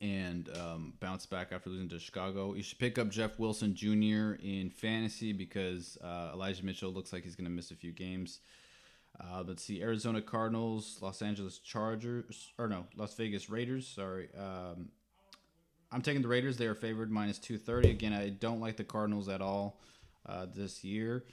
and 0.00 0.50
um, 0.58 0.92
bounce 1.00 1.24
back 1.26 1.52
after 1.52 1.70
losing 1.70 1.88
to 1.88 1.98
Chicago. 1.98 2.54
You 2.54 2.62
should 2.62 2.78
pick 2.78 2.98
up 2.98 3.08
Jeff 3.10 3.38
Wilson 3.38 3.74
Jr. 3.74 4.34
in 4.42 4.70
fantasy 4.74 5.32
because 5.32 5.96
uh, 6.02 6.30
Elijah 6.34 6.64
Mitchell 6.64 6.90
looks 6.90 7.12
like 7.12 7.24
he's 7.24 7.36
going 7.36 7.46
to 7.46 7.50
miss 7.50 7.70
a 7.70 7.76
few 7.76 7.92
games. 7.92 8.40
Uh, 9.18 9.42
let's 9.46 9.62
see, 9.62 9.80
Arizona 9.80 10.20
Cardinals, 10.20 10.98
Los 11.00 11.22
Angeles 11.22 11.58
Chargers, 11.58 12.52
or 12.58 12.68
no, 12.68 12.84
Las 12.96 13.14
Vegas 13.14 13.48
Raiders. 13.48 13.86
Sorry, 13.86 14.28
um, 14.38 14.90
I'm 15.96 16.02
taking 16.02 16.20
the 16.20 16.28
Raiders. 16.28 16.58
They 16.58 16.66
are 16.66 16.74
favored 16.74 17.10
minus 17.10 17.38
two 17.38 17.56
thirty. 17.56 17.88
Again, 17.88 18.12
I 18.12 18.28
don't 18.28 18.60
like 18.60 18.76
the 18.76 18.84
Cardinals 18.84 19.30
at 19.30 19.40
all 19.40 19.80
uh, 20.26 20.44
this 20.54 20.84
year. 20.84 21.24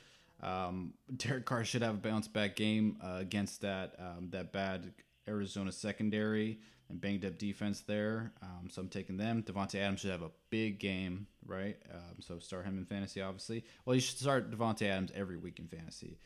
Um, 0.42 0.94
Derek 1.18 1.44
Carr 1.44 1.66
should 1.66 1.82
have 1.82 1.96
a 1.96 1.98
bounce 1.98 2.30
back 2.30 2.56
game 2.56 2.96
uh, 3.04 3.18
against 3.20 3.60
that 3.60 3.96
um, 4.00 4.30
that 4.30 4.54
bad 4.54 4.94
Arizona 5.28 5.70
secondary 5.70 6.60
and 6.88 7.02
banged 7.02 7.26
up 7.26 7.38
defense 7.38 7.82
there. 7.82 8.32
Um, 8.42 8.70
so 8.70 8.82
I'm 8.82 8.88
taking 8.88 9.18
them. 9.18 9.44
Davante 9.44 9.76
Adams 9.76 10.00
should 10.00 10.12
have 10.12 10.22
a 10.22 10.32
big 10.50 10.80
game, 10.80 11.28
right? 11.46 11.76
Um, 11.94 12.22
so 12.22 12.40
start 12.40 12.64
him 12.64 12.78
in 12.78 12.86
fantasy, 12.86 13.22
obviously. 13.22 13.66
Well, 13.84 13.96
you 13.96 14.00
should 14.00 14.18
start 14.18 14.50
Davante 14.50 14.84
Adams 14.84 15.12
every 15.14 15.36
week 15.36 15.60
in 15.60 15.68
fantasy. 15.68 16.20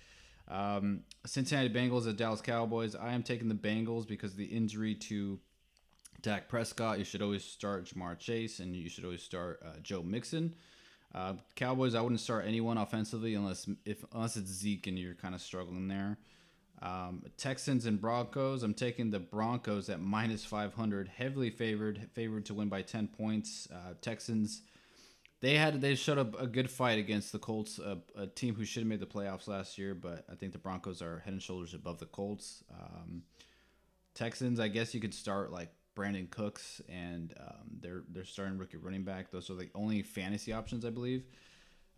Um, 0.48 1.06
Cincinnati 1.26 1.70
Bengals 1.70 2.08
at 2.08 2.18
Dallas 2.18 2.42
Cowboys. 2.42 2.94
I 2.94 3.14
am 3.14 3.24
taking 3.24 3.50
the 3.50 3.56
Bengals 3.56 4.08
because 4.08 4.36
the 4.36 4.46
injury 4.46 4.94
to 4.94 5.40
Dak 6.22 6.48
Prescott. 6.48 7.00
You 7.00 7.06
should 7.06 7.22
always 7.22 7.44
start 7.44 7.86
Ja'Marr 7.86 8.18
Chase, 8.18 8.60
and 8.60 8.76
you 8.76 8.90
should 8.90 9.06
always 9.06 9.24
start 9.24 9.62
uh, 9.66 9.80
Joe 9.82 10.04
Mixon. 10.04 10.56
Uh, 11.14 11.34
Cowboys, 11.56 11.96
I 11.96 12.02
wouldn't 12.02 12.20
start 12.20 12.46
anyone 12.46 12.78
offensively 12.78 13.36
unless 13.36 13.70
if 13.86 14.04
unless 14.14 14.36
it's 14.38 14.52
Zeke 14.52 14.88
and 14.88 15.00
you're 15.00 15.16
kind 15.16 15.34
of 15.34 15.42
struggling 15.42 15.88
there. 15.88 16.18
Um, 16.82 17.24
Texans 17.38 17.86
and 17.86 18.00
Broncos. 18.00 18.64
I'm 18.64 18.74
taking 18.74 19.10
the 19.10 19.20
Broncos 19.20 19.90
at 19.90 20.00
minus 20.00 20.46
500, 20.46 21.08
heavily 21.08 21.50
favored, 21.50 22.08
favored 22.14 22.46
to 22.46 22.54
win 22.54 22.70
by 22.70 22.84
10 22.84 23.08
points. 23.08 23.68
Uh, 23.72 23.94
Texans, 24.02 24.62
they 25.40 25.56
had 25.56 25.82
they 25.82 25.96
showed 25.96 26.20
up 26.20 26.40
a 26.40 26.46
good 26.46 26.70
fight 26.70 27.00
against 27.00 27.32
the 27.32 27.40
Colts, 27.40 27.80
a, 27.80 27.98
a, 28.16 28.28
team 28.28 28.54
who 28.54 28.66
should 28.66 28.82
have 28.82 28.88
made 28.88 29.00
the 29.00 29.08
playoffs 29.08 29.48
last 29.48 29.78
year, 29.78 29.96
but 29.96 30.26
I 30.32 30.36
think 30.36 30.52
the 30.52 30.60
Broncos 30.60 31.02
are 31.02 31.20
head 31.20 31.34
and 31.34 31.42
shoulders 31.42 31.74
above 31.74 32.00
the 32.00 32.06
Colts. 32.06 32.64
Um, 32.72 33.24
Texans, 34.14 34.60
I 34.60 34.68
guess 34.68 34.94
you 34.94 35.02
could 35.02 35.14
start 35.14 35.52
like 35.52 35.72
Brandin 35.98 36.30
Cooks 36.30 36.82
and 36.88 37.34
um, 37.40 37.80
they're 37.82 38.04
they're 38.10 38.24
starting 38.24 38.58
rookie 38.58 38.78
running 38.78 39.04
back. 39.04 39.32
Those 39.32 39.50
are 39.50 39.56
the 39.56 39.70
only 39.74 40.04
fantasy 40.04 40.54
options, 40.54 40.86
I 40.86 40.92
believe. 40.92 41.24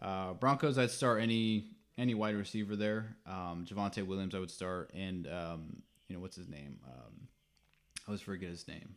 Uh, 0.01 0.33
Broncos, 0.33 0.77
I'd 0.77 0.91
start 0.91 1.21
any 1.21 1.65
any 1.97 2.13
wide 2.13 2.35
receiver 2.35 2.75
there. 2.75 3.17
Um, 3.27 3.65
Javonte 3.67 4.05
Williams, 4.07 4.33
I 4.33 4.39
would 4.39 4.49
start, 4.49 4.91
and 4.95 5.27
um, 5.27 5.83
you 6.07 6.15
know 6.15 6.21
what's 6.21 6.37
his 6.37 6.47
name? 6.47 6.79
Um, 6.87 7.27
I 7.97 8.01
always 8.07 8.21
forget 8.21 8.49
his 8.49 8.67
name. 8.67 8.95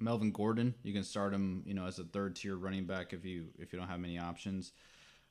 Melvin 0.00 0.32
Gordon. 0.32 0.74
You 0.82 0.92
can 0.92 1.04
start 1.04 1.32
him, 1.32 1.62
you 1.64 1.74
know, 1.74 1.86
as 1.86 1.98
a 1.98 2.04
third 2.04 2.34
tier 2.34 2.56
running 2.56 2.86
back 2.86 3.12
if 3.12 3.24
you 3.24 3.46
if 3.58 3.72
you 3.72 3.78
don't 3.78 3.88
have 3.88 4.00
many 4.00 4.18
options. 4.18 4.72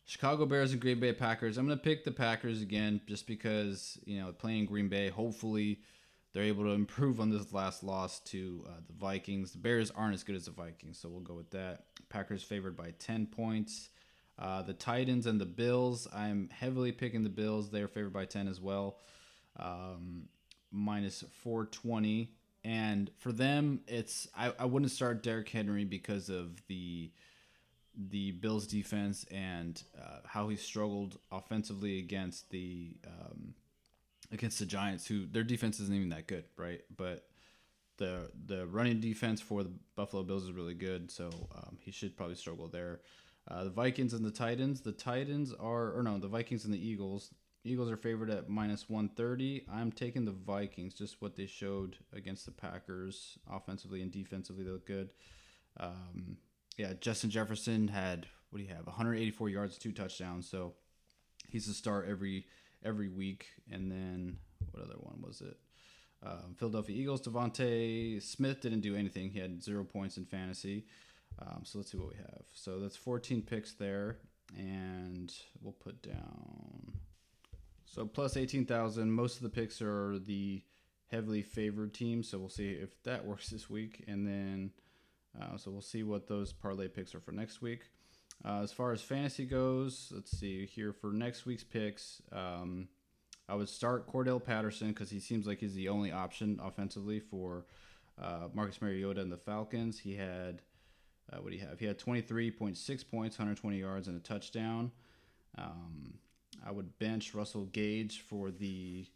Chicago 0.05 0.45
Bears 0.45 0.71
and 0.71 0.81
Green 0.81 0.99
Bay 0.99 1.13
Packers. 1.13 1.57
I'm 1.57 1.67
gonna 1.67 1.77
pick 1.77 2.03
the 2.03 2.11
Packers 2.11 2.61
again 2.61 3.01
just 3.07 3.27
because 3.27 3.97
you 4.05 4.19
know 4.19 4.31
playing 4.31 4.65
Green 4.67 4.87
Bay. 4.87 5.09
Hopefully, 5.09 5.79
they're 6.33 6.43
able 6.43 6.63
to 6.63 6.71
improve 6.71 7.19
on 7.19 7.29
this 7.29 7.53
last 7.53 7.83
loss 7.83 8.19
to 8.19 8.65
uh, 8.67 8.71
the 8.87 8.93
Vikings. 8.93 9.51
The 9.51 9.57
Bears 9.57 9.91
aren't 9.91 10.13
as 10.13 10.23
good 10.23 10.35
as 10.35 10.45
the 10.45 10.51
Vikings, 10.51 10.97
so 10.97 11.09
we'll 11.09 11.21
go 11.21 11.33
with 11.33 11.51
that. 11.51 11.85
Packers 12.09 12.43
favored 12.43 12.77
by 12.77 12.91
10 12.99 13.27
points. 13.27 13.89
Uh, 14.39 14.61
the 14.61 14.73
Titans 14.73 15.27
and 15.27 15.39
the 15.39 15.45
Bills, 15.45 16.07
I'm 16.13 16.49
heavily 16.51 16.91
picking 16.91 17.23
the 17.23 17.29
Bills. 17.29 17.69
They're 17.69 17.87
favored 17.87 18.13
by 18.13 18.25
10 18.25 18.47
as 18.47 18.59
well, 18.59 18.97
um, 19.59 20.29
minus 20.71 21.23
420. 21.43 22.33
And 22.63 23.11
for 23.17 23.31
them, 23.31 23.81
it's 23.87 24.27
I, 24.35 24.53
I 24.57 24.65
wouldn't 24.65 24.91
start 24.91 25.23
Derrick 25.23 25.49
Henry 25.49 25.83
because 25.83 26.29
of 26.29 26.61
the 26.67 27.11
the 28.09 28.31
Bills 28.31 28.67
defense 28.67 29.25
and 29.31 29.81
uh, 30.01 30.19
how 30.25 30.47
he 30.47 30.55
struggled 30.55 31.17
offensively 31.31 31.99
against 31.99 32.49
the 32.49 32.95
um, 33.05 33.53
against 34.31 34.59
the 34.59 34.65
Giants, 34.65 35.05
who 35.05 35.25
their 35.25 35.43
defense 35.43 35.79
isn't 35.79 35.93
even 35.93 36.09
that 36.09 36.27
good, 36.27 36.45
right? 36.57 36.81
But 36.95 37.27
the 37.97 38.31
the 38.47 38.65
running 38.67 38.99
defense 38.99 39.41
for 39.41 39.63
the 39.63 39.71
Buffalo 39.95 40.23
Bills 40.23 40.43
is 40.43 40.51
really 40.51 40.73
good, 40.73 41.11
so 41.11 41.29
um, 41.55 41.77
he 41.79 41.91
should 41.91 42.15
probably 42.17 42.35
struggle 42.35 42.67
there. 42.67 43.01
Uh, 43.47 43.63
the 43.63 43.69
Vikings 43.69 44.13
and 44.13 44.23
the 44.25 44.31
Titans. 44.31 44.81
The 44.81 44.91
Titans 44.91 45.53
are, 45.53 45.97
or 45.97 46.03
no, 46.03 46.17
the 46.17 46.27
Vikings 46.27 46.65
and 46.65 46.73
the 46.73 46.85
Eagles. 46.85 47.31
Eagles 47.63 47.91
are 47.91 47.97
favored 47.97 48.29
at 48.29 48.49
minus 48.49 48.89
130. 48.89 49.65
I'm 49.71 49.91
taking 49.91 50.25
the 50.25 50.31
Vikings, 50.31 50.93
just 50.93 51.21
what 51.21 51.35
they 51.35 51.45
showed 51.45 51.97
against 52.13 52.45
the 52.45 52.51
Packers 52.51 53.37
offensively 53.49 54.01
and 54.01 54.11
defensively. 54.11 54.63
They 54.63 54.71
look 54.71 54.87
good. 54.87 55.09
Um, 55.79 56.37
yeah, 56.77 56.93
Justin 56.99 57.29
Jefferson 57.29 57.87
had, 57.87 58.25
what 58.49 58.59
do 58.59 58.65
you 58.65 58.73
have, 58.73 58.87
184 58.87 59.49
yards, 59.49 59.77
two 59.77 59.91
touchdowns. 59.91 60.49
So 60.49 60.73
he's 61.49 61.67
a 61.67 61.73
star 61.73 62.03
every 62.03 62.47
every 62.85 63.09
week. 63.09 63.47
And 63.71 63.91
then 63.91 64.37
what 64.71 64.83
other 64.83 64.97
one 64.99 65.21
was 65.21 65.41
it? 65.41 65.57
Um, 66.23 66.55
Philadelphia 66.57 66.95
Eagles, 66.95 67.21
DeVonta 67.21 68.21
Smith 68.21 68.61
didn't 68.61 68.81
do 68.81 68.95
anything. 68.95 69.31
He 69.31 69.39
had 69.39 69.63
zero 69.63 69.83
points 69.83 70.17
in 70.17 70.25
fantasy. 70.25 70.85
Um, 71.39 71.61
so 71.63 71.79
let's 71.79 71.91
see 71.91 71.97
what 71.97 72.09
we 72.09 72.17
have. 72.17 72.43
So 72.53 72.79
that's 72.79 72.95
14 72.95 73.41
picks 73.41 73.73
there, 73.73 74.17
and 74.55 75.33
we'll 75.61 75.73
put 75.73 76.01
down. 76.03 76.93
So 77.85 78.05
plus 78.05 78.37
18,000. 78.37 79.11
Most 79.11 79.37
of 79.37 79.43
the 79.43 79.49
picks 79.49 79.81
are 79.81 80.19
the 80.19 80.61
heavily 81.07 81.41
favored 81.41 81.93
teams. 81.93 82.29
So 82.29 82.39
we'll 82.39 82.49
see 82.49 82.69
if 82.69 83.01
that 83.03 83.25
works 83.25 83.49
this 83.49 83.69
week. 83.69 84.03
And 84.07 84.25
then, 84.25 84.71
uh, 85.39 85.57
so 85.57 85.71
we'll 85.71 85.81
see 85.81 86.03
what 86.03 86.27
those 86.27 86.53
parlay 86.53 86.87
picks 86.87 87.13
are 87.13 87.19
for 87.19 87.31
next 87.31 87.61
week. 87.61 87.81
Uh, 88.43 88.61
as 88.63 88.71
far 88.71 88.91
as 88.91 89.01
fantasy 89.01 89.45
goes, 89.45 90.11
let's 90.15 90.31
see 90.31 90.65
here 90.65 90.93
for 90.93 91.11
next 91.11 91.45
week's 91.45 91.63
picks. 91.63 92.21
Um, 92.31 92.87
I 93.47 93.55
would 93.55 93.69
start 93.69 94.11
Cordell 94.11 94.43
Patterson 94.43 94.89
because 94.89 95.09
he 95.09 95.19
seems 95.19 95.45
like 95.45 95.59
he's 95.59 95.75
the 95.75 95.89
only 95.89 96.11
option 96.11 96.59
offensively 96.63 97.19
for 97.19 97.65
uh, 98.21 98.47
Marcus 98.53 98.81
Mariota 98.81 99.21
and 99.21 99.31
the 99.31 99.37
Falcons. 99.37 99.99
He 99.99 100.15
had, 100.15 100.61
uh, 101.31 101.37
what 101.37 101.51
do 101.51 101.57
you 101.57 101.65
have? 101.65 101.79
He 101.79 101.85
had 101.85 101.99
23.6 101.99 102.77
points, 103.09 103.37
120 103.37 103.77
yards, 103.77 104.07
and 104.07 104.17
a 104.17 104.21
touchdown. 104.21 104.91
Um, 105.57 106.15
I 106.65 106.71
would 106.71 106.97
bench 106.97 107.33
Russell 107.33 107.65
Gage 107.65 108.21
for 108.21 108.51
the 108.51 109.07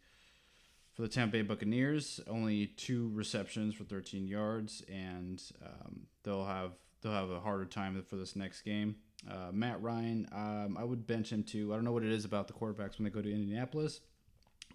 for 0.94 1.02
the 1.02 1.08
Tampa 1.08 1.32
Bay 1.32 1.42
Buccaneers. 1.42 2.20
Only 2.26 2.66
two 2.66 3.10
receptions 3.14 3.74
for 3.74 3.84
13 3.84 4.26
yards, 4.26 4.82
and 4.88 5.42
um, 5.64 6.06
they'll 6.22 6.46
have 6.46 6.72
they'll 7.02 7.12
have 7.12 7.30
a 7.30 7.40
harder 7.40 7.64
time 7.64 8.02
for 8.08 8.16
this 8.16 8.36
next 8.36 8.62
game. 8.62 8.96
Uh, 9.28 9.50
Matt 9.52 9.82
Ryan, 9.82 10.28
um, 10.32 10.76
I 10.78 10.84
would 10.84 11.06
bench 11.06 11.32
him 11.32 11.42
too. 11.42 11.72
I 11.72 11.76
don't 11.76 11.84
know 11.84 11.92
what 11.92 12.04
it 12.04 12.12
is 12.12 12.24
about 12.24 12.46
the 12.46 12.54
quarterbacks 12.54 12.98
when 12.98 13.04
they 13.04 13.10
go 13.10 13.22
to 13.22 13.32
Indianapolis. 13.32 14.00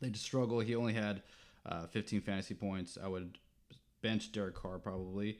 They 0.01 0.09
just 0.09 0.25
struggle. 0.25 0.59
He 0.59 0.75
only 0.75 0.93
had 0.93 1.21
uh, 1.65 1.87
15 1.87 2.21
fantasy 2.21 2.53
points. 2.53 2.97
I 3.01 3.07
would 3.07 3.37
bench 4.01 4.31
Derek 4.31 4.55
Carr 4.55 4.79
probably. 4.79 5.39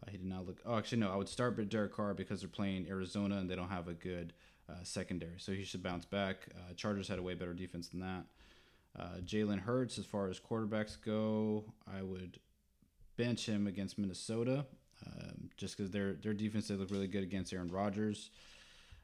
Uh, 0.00 0.10
he 0.10 0.18
did 0.18 0.26
not 0.26 0.46
look. 0.46 0.60
Oh, 0.66 0.76
actually, 0.76 0.98
no. 0.98 1.10
I 1.10 1.16
would 1.16 1.28
start 1.28 1.56
with 1.56 1.68
Derek 1.68 1.94
Carr 1.94 2.14
because 2.14 2.40
they're 2.40 2.48
playing 2.48 2.86
Arizona 2.88 3.38
and 3.38 3.48
they 3.48 3.56
don't 3.56 3.70
have 3.70 3.88
a 3.88 3.94
good 3.94 4.34
uh, 4.68 4.74
secondary, 4.82 5.38
so 5.38 5.52
he 5.52 5.64
should 5.64 5.82
bounce 5.82 6.04
back. 6.04 6.48
Uh, 6.54 6.74
Chargers 6.74 7.08
had 7.08 7.18
a 7.18 7.22
way 7.22 7.34
better 7.34 7.54
defense 7.54 7.88
than 7.88 8.00
that. 8.00 8.24
Uh, 8.98 9.18
Jalen 9.24 9.60
Hurts, 9.60 9.98
as 9.98 10.06
far 10.06 10.28
as 10.28 10.38
quarterbacks 10.38 10.96
go, 11.00 11.64
I 11.92 12.02
would 12.02 12.38
bench 13.16 13.46
him 13.46 13.66
against 13.66 13.98
Minnesota, 13.98 14.66
um, 15.06 15.50
just 15.56 15.76
because 15.76 15.90
their 15.90 16.14
their 16.14 16.34
defense 16.34 16.68
they 16.68 16.74
look 16.74 16.90
really 16.90 17.06
good 17.06 17.22
against 17.22 17.52
Aaron 17.52 17.68
Rodgers. 17.68 18.30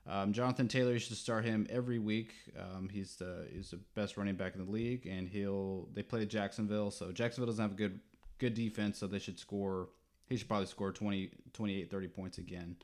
Um, 0.06 0.32
Jonathan 0.32 0.66
Taylor, 0.66 0.94
you 0.94 0.98
should 0.98 1.16
start 1.16 1.44
him 1.44 1.66
every 1.70 1.98
week. 1.98 2.32
Um, 2.58 2.88
he's 2.88 3.16
the 3.16 3.46
he's 3.52 3.70
the 3.70 3.80
best 3.94 4.16
running 4.16 4.34
back 4.34 4.54
in 4.54 4.64
the 4.64 4.70
league, 4.70 5.06
and 5.06 5.28
he'll 5.28 5.88
they 5.94 6.02
play 6.02 6.24
Jacksonville, 6.26 6.90
so 6.90 7.12
Jacksonville 7.12 7.46
doesn't 7.46 7.62
have 7.62 7.72
a 7.72 7.76
good 7.76 8.00
good 8.38 8.54
defense, 8.54 8.98
so 8.98 9.06
they 9.06 9.18
should 9.18 9.38
score. 9.38 9.88
He 10.28 10.36
should 10.36 10.48
probably 10.48 10.66
score 10.66 10.92
20, 10.92 11.28
28, 11.52 11.90
30 11.90 12.08
points 12.08 12.38
again. 12.38 12.76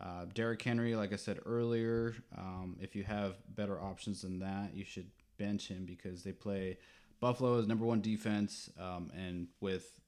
Uh, 0.00 0.26
Derrick 0.34 0.62
Henry, 0.62 0.94
like 0.94 1.12
I 1.12 1.16
said 1.16 1.40
earlier, 1.44 2.14
um, 2.36 2.76
if 2.80 2.94
you 2.94 3.02
have 3.02 3.34
better 3.56 3.80
options 3.80 4.22
than 4.22 4.38
that, 4.38 4.70
you 4.72 4.84
should 4.84 5.10
bench 5.36 5.68
him 5.68 5.84
because 5.84 6.22
they 6.22 6.32
play 6.32 6.78
Buffalo's 7.20 7.66
number 7.66 7.84
one 7.84 8.00
defense, 8.00 8.70
um, 8.78 9.10
and 9.16 9.48
with 9.60 10.00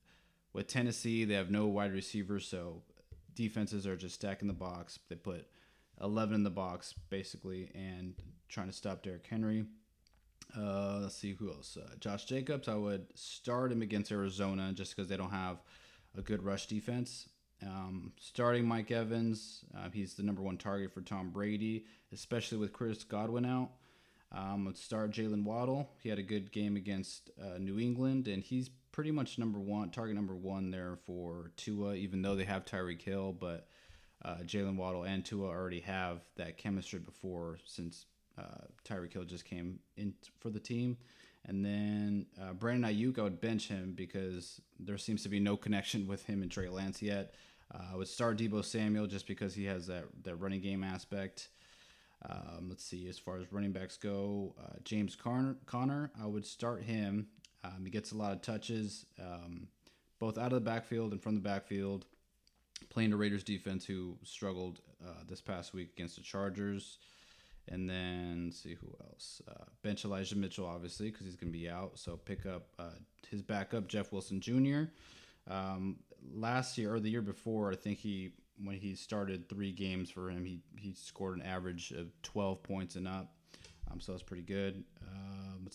with 0.52 0.66
Tennessee, 0.66 1.24
they 1.24 1.34
have 1.34 1.50
no 1.50 1.66
wide 1.66 1.92
receivers, 1.92 2.46
so 2.46 2.82
defenses 3.34 3.86
are 3.86 3.96
just 3.96 4.14
stacking 4.14 4.48
the 4.48 4.54
box. 4.54 4.98
They 5.08 5.16
put 5.16 5.46
11 6.00 6.34
in 6.34 6.44
the 6.44 6.50
box 6.50 6.94
basically, 7.10 7.70
and 7.74 8.14
trying 8.48 8.68
to 8.68 8.72
stop 8.72 9.02
Derrick 9.02 9.26
Henry. 9.26 9.64
Uh, 10.56 11.00
let's 11.02 11.16
see 11.16 11.34
who 11.34 11.50
else. 11.50 11.76
Uh, 11.76 11.94
Josh 12.00 12.24
Jacobs, 12.24 12.68
I 12.68 12.74
would 12.74 13.06
start 13.14 13.70
him 13.70 13.82
against 13.82 14.10
Arizona 14.10 14.72
just 14.72 14.96
because 14.96 15.08
they 15.08 15.16
don't 15.16 15.30
have 15.30 15.58
a 16.16 16.22
good 16.22 16.42
rush 16.42 16.66
defense. 16.66 17.28
Um, 17.62 18.12
starting 18.18 18.66
Mike 18.66 18.90
Evans, 18.90 19.64
uh, 19.76 19.90
he's 19.92 20.14
the 20.14 20.22
number 20.22 20.42
one 20.42 20.56
target 20.56 20.92
for 20.92 21.00
Tom 21.00 21.30
Brady, 21.30 21.84
especially 22.12 22.58
with 22.58 22.72
Chris 22.72 23.04
Godwin 23.04 23.44
out. 23.44 23.70
Um, 24.30 24.66
let's 24.66 24.82
start 24.82 25.10
Jaylen 25.10 25.44
Waddle. 25.44 25.90
He 26.02 26.08
had 26.08 26.18
a 26.18 26.22
good 26.22 26.52
game 26.52 26.76
against 26.76 27.30
uh, 27.40 27.58
New 27.58 27.78
England, 27.78 28.28
and 28.28 28.42
he's 28.42 28.70
pretty 28.98 29.12
much 29.12 29.38
number 29.38 29.60
one, 29.60 29.90
target 29.90 30.16
number 30.16 30.34
one 30.34 30.72
there 30.72 30.98
for 31.06 31.52
Tua, 31.56 31.94
even 31.94 32.20
though 32.20 32.34
they 32.34 32.42
have 32.42 32.64
Tyreek 32.64 33.00
Hill. 33.00 33.32
But 33.32 33.68
uh, 34.24 34.38
Jaylen 34.44 34.74
Waddle 34.74 35.04
and 35.04 35.24
Tua 35.24 35.46
already 35.46 35.78
have 35.82 36.22
that 36.34 36.58
chemistry 36.58 36.98
before 36.98 37.60
since 37.64 38.06
uh, 38.36 38.64
Tyreek 38.84 39.12
Hill 39.12 39.22
just 39.22 39.44
came 39.44 39.78
in 39.96 40.14
for 40.40 40.50
the 40.50 40.58
team. 40.58 40.96
And 41.46 41.64
then 41.64 42.26
uh, 42.42 42.54
Brandon 42.54 42.92
Aiyuk, 42.92 43.20
I 43.20 43.22
would 43.22 43.40
bench 43.40 43.68
him 43.68 43.92
because 43.94 44.60
there 44.80 44.98
seems 44.98 45.22
to 45.22 45.28
be 45.28 45.38
no 45.38 45.56
connection 45.56 46.08
with 46.08 46.24
him 46.24 46.42
and 46.42 46.50
Trey 46.50 46.68
Lance 46.68 47.00
yet. 47.00 47.36
Uh, 47.72 47.92
I 47.92 47.94
would 47.94 48.08
start 48.08 48.36
Deebo 48.36 48.64
Samuel 48.64 49.06
just 49.06 49.28
because 49.28 49.54
he 49.54 49.64
has 49.66 49.86
that, 49.86 50.06
that 50.24 50.34
running 50.34 50.60
game 50.60 50.82
aspect. 50.82 51.50
Um, 52.28 52.66
let's 52.68 52.82
see, 52.82 53.06
as 53.06 53.16
far 53.16 53.38
as 53.38 53.52
running 53.52 53.70
backs 53.70 53.96
go, 53.96 54.56
uh, 54.60 54.74
James 54.82 55.14
Conner, 55.14 55.56
Conner, 55.66 56.10
I 56.20 56.26
would 56.26 56.44
start 56.44 56.82
him. 56.82 57.28
Um, 57.64 57.84
he 57.84 57.90
gets 57.90 58.12
a 58.12 58.16
lot 58.16 58.32
of 58.32 58.42
touches, 58.42 59.06
um, 59.20 59.68
both 60.18 60.38
out 60.38 60.52
of 60.52 60.64
the 60.64 60.70
backfield 60.70 61.12
and 61.12 61.22
from 61.22 61.34
the 61.34 61.40
backfield, 61.40 62.06
playing 62.90 63.10
the 63.10 63.16
Raiders 63.16 63.42
defense 63.42 63.84
who 63.84 64.16
struggled 64.24 64.80
uh, 65.04 65.24
this 65.28 65.40
past 65.40 65.74
week 65.74 65.90
against 65.94 66.16
the 66.16 66.22
Chargers. 66.22 66.98
And 67.70 67.88
then 67.88 68.50
see 68.50 68.76
who 68.80 68.88
else. 68.98 69.42
Uh, 69.46 69.64
bench 69.82 70.06
Elijah 70.06 70.38
Mitchell, 70.38 70.64
obviously, 70.64 71.10
because 71.10 71.26
he's 71.26 71.36
going 71.36 71.52
to 71.52 71.58
be 71.58 71.68
out. 71.68 71.98
So 71.98 72.16
pick 72.16 72.46
up 72.46 72.68
uh, 72.78 72.96
his 73.30 73.42
backup, 73.42 73.88
Jeff 73.88 74.10
Wilson 74.10 74.40
Jr. 74.40 74.84
Um, 75.50 75.96
last 76.34 76.78
year 76.78 76.94
or 76.94 77.00
the 77.00 77.10
year 77.10 77.20
before, 77.20 77.70
I 77.70 77.76
think 77.76 77.98
he 77.98 78.32
when 78.64 78.76
he 78.76 78.94
started 78.94 79.48
three 79.48 79.72
games 79.72 80.10
for 80.10 80.30
him, 80.30 80.44
he 80.44 80.60
he 80.76 80.92
scored 80.92 81.36
an 81.36 81.42
average 81.42 81.92
of 81.92 82.10
12 82.22 82.62
points 82.62 82.96
and 82.96 83.06
up. 83.06 83.32
Um, 83.90 84.00
so 84.00 84.12
that's 84.12 84.22
pretty 84.22 84.42
good. 84.42 84.84
Um, 85.02 85.68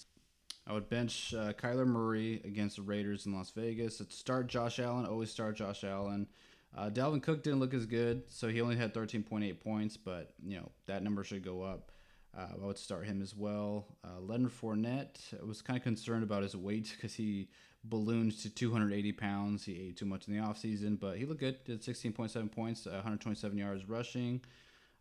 I 0.65 0.73
would 0.73 0.89
bench 0.89 1.34
uh, 1.34 1.54
Kyler 1.54 1.86
Murray 1.86 2.41
against 2.45 2.78
the 2.78 2.84
Raiders 2.84 3.26
in 3.26 3.34
Las 3.34 3.52
Vegas. 3.52 3.99
Let's 3.99 4.17
start 4.17 4.47
Josh 4.47 4.80
Allen. 4.80 5.06
Always 5.06 5.30
start 5.30 5.58
Josh 5.58 5.84
Allen. 5.84 6.28
Uh, 6.76 6.89
Dalvin 6.89 7.21
Cook 7.21 7.43
didn't 7.43 7.60
look 7.60 7.73
as 7.73 7.86
good, 7.86 8.23
so 8.30 8.47
he 8.47 8.62
only 8.62 8.78
had 8.78 8.93
13.8 8.93 9.60
points, 9.60 9.97
but 9.97 10.34
you 10.43 10.58
know 10.58 10.71
that 10.88 11.04
number 11.04 11.23
should 11.23 11.43
go 11.43 11.62
up. 11.62 11.91
Uh, 12.36 12.47
I 12.62 12.65
would 12.65 12.80
start 12.80 13.06
him 13.06 13.21
as 13.21 13.36
well. 13.36 13.86
Uh, 14.04 14.19
Leonard 14.19 14.52
Fournette, 14.52 15.19
I 15.39 15.45
was 15.45 15.62
kind 15.62 15.78
of 15.78 15.84
concerned 15.84 16.23
about 16.23 16.41
his 16.41 16.56
weight 16.56 16.91
because 16.95 17.13
he 17.13 17.49
ballooned 17.84 18.39
to 18.39 18.49
280 18.49 19.12
pounds. 19.12 19.65
He 19.65 19.89
ate 19.89 19.97
too 19.97 20.06
much 20.06 20.28
in 20.28 20.36
the 20.36 20.41
offseason, 20.41 20.99
but 20.99 21.17
he 21.17 21.26
looked 21.26 21.41
good. 21.41 21.63
Did 21.65 21.82
16.7 21.82 22.52
points, 22.52 22.86
127 22.86 23.58
yards 23.58 23.88
rushing. 23.88 24.41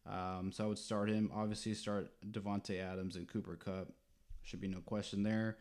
Um, 0.04 0.50
so 0.52 0.64
I 0.64 0.66
would 0.66 0.78
start 0.78 1.08
him. 1.08 1.30
Obviously, 1.32 1.74
start 1.74 2.10
Davante 2.28 2.82
Adams 2.82 3.16
and 3.16 3.28
Cooper 3.28 3.56
Kupp. 3.56 3.92
Should 4.44 4.60
be 4.60 4.68
no 4.68 4.80
question 4.80 5.22
there. 5.22 5.58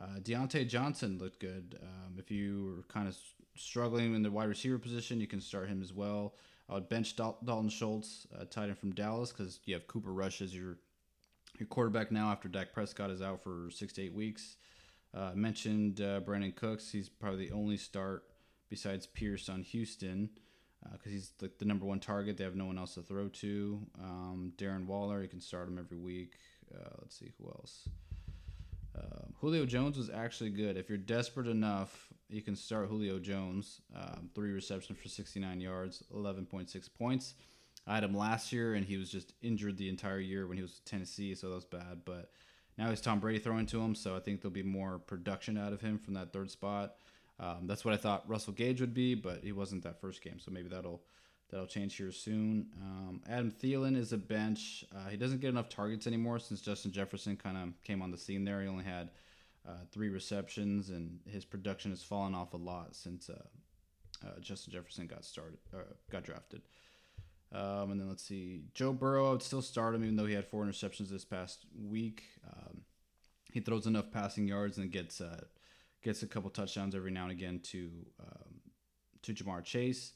Uh, 0.00 0.20
Diontae 0.20 0.68
Johnson 0.68 1.18
looked 1.18 1.40
good. 1.40 1.78
Um, 1.82 2.14
if 2.18 2.30
you 2.30 2.76
were 2.76 2.82
kind 2.84 3.08
of 3.08 3.16
struggling 3.56 4.14
in 4.14 4.22
the 4.22 4.30
wide 4.30 4.48
receiver 4.48 4.78
position, 4.78 5.20
you 5.20 5.26
can 5.26 5.40
start 5.40 5.68
him 5.68 5.82
as 5.82 5.92
well. 5.92 6.34
I 6.68 6.74
would 6.74 6.88
bench 6.88 7.16
Dal- 7.16 7.38
Dalton 7.44 7.70
Schultz, 7.70 8.26
uh, 8.38 8.44
tight 8.44 8.68
end 8.68 8.78
from 8.78 8.92
Dallas, 8.92 9.32
because 9.32 9.60
you 9.64 9.74
have 9.74 9.86
Cooper 9.86 10.12
Rush 10.12 10.40
as 10.40 10.54
your 10.54 10.78
your 11.58 11.66
quarterback 11.66 12.12
now 12.12 12.30
after 12.30 12.48
Dak 12.48 12.72
Prescott 12.72 13.10
is 13.10 13.20
out 13.20 13.42
for 13.42 13.68
six 13.72 13.92
to 13.94 14.02
eight 14.02 14.14
weeks. 14.14 14.56
Uh, 15.12 15.32
mentioned 15.34 16.00
uh, 16.00 16.20
Brandin 16.20 16.54
Cooks. 16.54 16.92
He's 16.92 17.08
probably 17.08 17.48
the 17.48 17.52
only 17.52 17.76
start 17.76 18.24
besides 18.68 19.06
Pierce 19.06 19.48
on 19.48 19.62
Houston 19.62 20.30
because 20.92 21.06
uh, 21.06 21.10
he's 21.10 21.32
the, 21.38 21.50
the, 21.58 21.64
number 21.64 21.84
one 21.84 21.98
target. 21.98 22.36
They 22.36 22.44
have 22.44 22.54
no 22.54 22.66
one 22.66 22.78
else 22.78 22.94
to 22.94 23.02
throw 23.02 23.28
to. 23.28 23.80
Um, 24.00 24.52
Darren 24.56 24.86
Waller, 24.86 25.22
you 25.22 25.28
can 25.28 25.40
start 25.40 25.68
him 25.68 25.78
every 25.78 25.98
week. 25.98 26.34
Uh, 26.72 26.90
let's 27.00 27.18
see 27.18 27.32
who 27.38 27.48
else. 27.48 27.88
Um, 28.98 29.34
Julio 29.40 29.66
Jones 29.66 29.96
was 29.96 30.10
actually 30.10 30.50
good. 30.50 30.76
If 30.76 30.88
you're 30.88 30.98
desperate 30.98 31.46
enough, 31.46 32.08
you 32.28 32.42
can 32.42 32.56
start 32.56 32.88
Julio 32.88 33.18
Jones. 33.18 33.80
Um, 33.94 34.30
three 34.34 34.50
receptions 34.50 34.98
for 34.98 35.08
69 35.08 35.60
yards, 35.60 36.02
11.6 36.14 36.88
points. 36.98 37.34
I 37.86 37.94
had 37.94 38.04
him 38.04 38.14
last 38.14 38.52
year, 38.52 38.74
and 38.74 38.84
he 38.84 38.98
was 38.98 39.10
just 39.10 39.32
injured 39.40 39.78
the 39.78 39.88
entire 39.88 40.20
year 40.20 40.46
when 40.46 40.56
he 40.56 40.62
was 40.62 40.80
Tennessee, 40.84 41.34
so 41.34 41.48
that 41.48 41.54
was 41.54 41.64
bad. 41.64 42.02
But 42.04 42.30
now 42.76 42.90
he's 42.90 43.00
Tom 43.00 43.18
Brady 43.18 43.38
throwing 43.38 43.66
to 43.66 43.80
him, 43.80 43.94
so 43.94 44.14
I 44.14 44.20
think 44.20 44.42
there'll 44.42 44.52
be 44.52 44.62
more 44.62 44.98
production 44.98 45.56
out 45.56 45.72
of 45.72 45.80
him 45.80 45.98
from 45.98 46.14
that 46.14 46.32
third 46.32 46.50
spot. 46.50 46.96
Um, 47.40 47.66
that's 47.66 47.84
what 47.84 47.94
I 47.94 47.96
thought 47.96 48.28
Russell 48.28 48.52
Gage 48.52 48.80
would 48.80 48.94
be, 48.94 49.14
but 49.14 49.42
he 49.42 49.52
wasn't 49.52 49.84
that 49.84 50.00
first 50.00 50.22
game, 50.22 50.38
so 50.38 50.50
maybe 50.50 50.68
that'll 50.68 51.02
that'll 51.50 51.66
change 51.66 51.96
here 51.96 52.12
soon. 52.12 52.66
Um, 52.80 53.20
Adam 53.28 53.50
Thielen 53.50 53.96
is 53.96 54.12
a 54.12 54.18
bench. 54.18 54.84
Uh, 54.94 55.08
he 55.08 55.16
doesn't 55.16 55.40
get 55.40 55.48
enough 55.48 55.68
targets 55.68 56.06
anymore 56.06 56.38
since 56.38 56.60
Justin 56.60 56.92
Jefferson 56.92 57.36
kind 57.36 57.56
of 57.56 57.82
came 57.82 58.02
on 58.02 58.10
the 58.10 58.18
scene 58.18 58.44
there. 58.44 58.62
He 58.62 58.68
only 58.68 58.84
had 58.84 59.10
uh, 59.66 59.84
three 59.92 60.08
receptions, 60.08 60.90
and 60.90 61.20
his 61.26 61.44
production 61.44 61.90
has 61.90 62.02
fallen 62.02 62.34
off 62.34 62.54
a 62.54 62.58
lot 62.58 62.94
since 62.94 63.28
uh, 63.28 63.42
uh 64.26 64.40
Justin 64.40 64.72
Jefferson 64.72 65.06
got 65.06 65.24
started, 65.24 65.58
uh, 65.74 65.82
got 66.10 66.24
drafted. 66.24 66.62
Um, 67.50 67.92
and 67.92 68.00
then 68.00 68.08
let's 68.08 68.24
see, 68.24 68.64
Joe 68.74 68.92
Burrow. 68.92 69.28
I 69.28 69.32
would 69.32 69.42
still 69.42 69.62
start 69.62 69.94
him 69.94 70.04
even 70.04 70.16
though 70.16 70.26
he 70.26 70.34
had 70.34 70.46
four 70.46 70.64
interceptions 70.64 71.08
this 71.08 71.24
past 71.24 71.64
week. 71.74 72.24
Um, 72.46 72.82
he 73.52 73.60
throws 73.60 73.86
enough 73.86 74.10
passing 74.12 74.46
yards 74.46 74.76
and 74.76 74.90
gets 74.90 75.20
uh, 75.20 75.44
gets 76.02 76.22
a 76.22 76.26
couple 76.26 76.50
touchdowns 76.50 76.94
every 76.94 77.10
now 77.10 77.22
and 77.22 77.32
again 77.32 77.60
to 77.64 77.90
um, 78.20 78.60
to 79.22 79.32
Ja'Marr 79.32 79.64
Chase. 79.64 80.12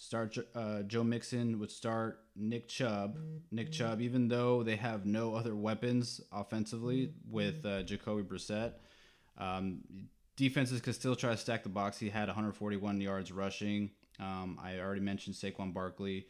Start 0.00 0.38
uh, 0.54 0.80
Joe 0.84 1.04
Mixon 1.04 1.58
would 1.58 1.70
start 1.70 2.20
Nick 2.34 2.68
Chubb. 2.68 3.18
Nick 3.50 3.70
Chubb, 3.70 4.00
even 4.00 4.28
though 4.28 4.62
they 4.62 4.76
have 4.76 5.04
no 5.04 5.34
other 5.34 5.54
weapons 5.54 6.22
offensively 6.32 7.12
with 7.28 7.66
uh, 7.66 7.82
Jacoby 7.82 8.22
Brissett, 8.22 8.72
um, 9.36 9.82
defenses 10.36 10.80
could 10.80 10.94
still 10.94 11.14
try 11.14 11.32
to 11.32 11.36
stack 11.36 11.64
the 11.64 11.68
box. 11.68 11.98
He 11.98 12.08
had 12.08 12.28
141 12.28 12.98
yards 13.02 13.30
rushing. 13.30 13.90
Um, 14.18 14.58
I 14.62 14.78
already 14.78 15.02
mentioned 15.02 15.36
Saquon 15.36 15.74
Barkley 15.74 16.26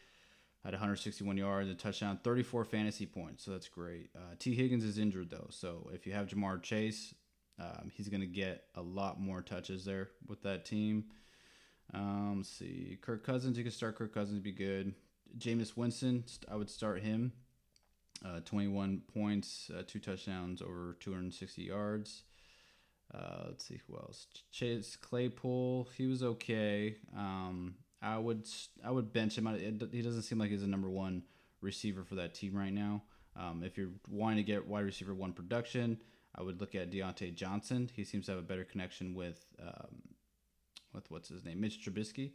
had 0.65 0.73
161 0.73 1.37
yards, 1.37 1.71
a 1.71 1.75
touchdown, 1.75 2.19
34 2.25 2.65
fantasy 2.65 3.07
points. 3.07 3.45
So 3.45 3.53
that's 3.53 3.69
great. 3.69 4.11
Uh, 4.17 4.35
Tee 4.41 4.57
Higgins 4.57 4.83
is 4.83 4.99
injured 4.99 5.31
though, 5.31 5.47
so 5.49 5.89
if 5.95 6.09
you 6.09 6.13
have 6.13 6.27
Ja'Marr 6.27 6.61
Chase, 6.61 7.15
um, 7.61 7.89
he's 7.95 8.09
going 8.09 8.21
to 8.21 8.27
get 8.27 8.65
a 8.75 8.83
lot 8.83 9.21
more 9.21 9.43
touches 9.43 9.85
there 9.85 10.09
with 10.27 10.43
that 10.43 10.65
team. 10.65 11.05
Um, 11.93 12.39
let's 12.39 12.49
see. 12.49 12.99
Kirk 13.01 13.25
Cousins, 13.25 13.59
you 13.59 13.65
can 13.65 13.73
start 13.73 13.97
Kirk 13.97 14.15
Cousins, 14.15 14.41
be 14.41 14.53
good. 14.53 14.95
Jameis 15.39 15.77
Winston, 15.77 16.25
I 16.51 16.57
would 16.57 16.71
start 16.71 17.03
him. 17.03 17.33
Uh, 18.25 18.41
21 18.41 19.03
points, 19.15 19.71
uh, 19.77 19.83
two 19.87 19.99
touchdowns, 19.99 20.61
over 20.61 20.97
260 21.01 21.63
yards. 21.63 22.23
Uh, 23.15 23.45
let's 23.49 23.65
see 23.65 23.81
who 23.87 23.97
else. 23.97 24.27
Chase 24.53 24.97
Claypool, 24.97 25.89
he 25.97 26.07
was 26.07 26.23
okay. 26.23 26.97
Um, 27.17 27.77
I 28.03 28.19
would 28.19 28.47
I 28.85 28.91
would 28.91 29.13
bench 29.13 29.37
him. 29.37 29.47
He 29.91 30.03
doesn't 30.03 30.23
seem 30.23 30.39
like 30.39 30.51
he's 30.51 30.63
a 30.63 30.69
number 30.69 30.89
one 30.89 31.23
receiver 31.61 32.05
for 32.05 32.15
that 32.17 32.35
team 32.35 32.55
right 32.55 32.73
now. 32.73 33.03
Um, 33.37 33.63
if 33.65 33.77
you're 33.77 33.91
wanting 34.09 34.39
to 34.39 34.43
get 34.43 34.67
wide 34.67 34.85
receiver 34.85 35.15
one 35.15 35.33
production, 35.33 35.99
I 36.35 36.43
would 36.43 36.61
look 36.61 36.75
at 36.75 36.91
Diontae 36.91 37.35
Johnson. 37.35 37.91
He 37.95 38.05
seems 38.05 38.27
to 38.27 38.33
have 38.33 38.39
a 38.39 38.45
better 38.45 38.65
connection 38.65 39.15
with 39.15 39.45
um, 39.63 40.03
with 40.95 41.11
what's 41.11 41.29
his 41.29 41.45
name, 41.45 41.61
Mitch 41.61 41.85
Trubisky. 41.85 42.33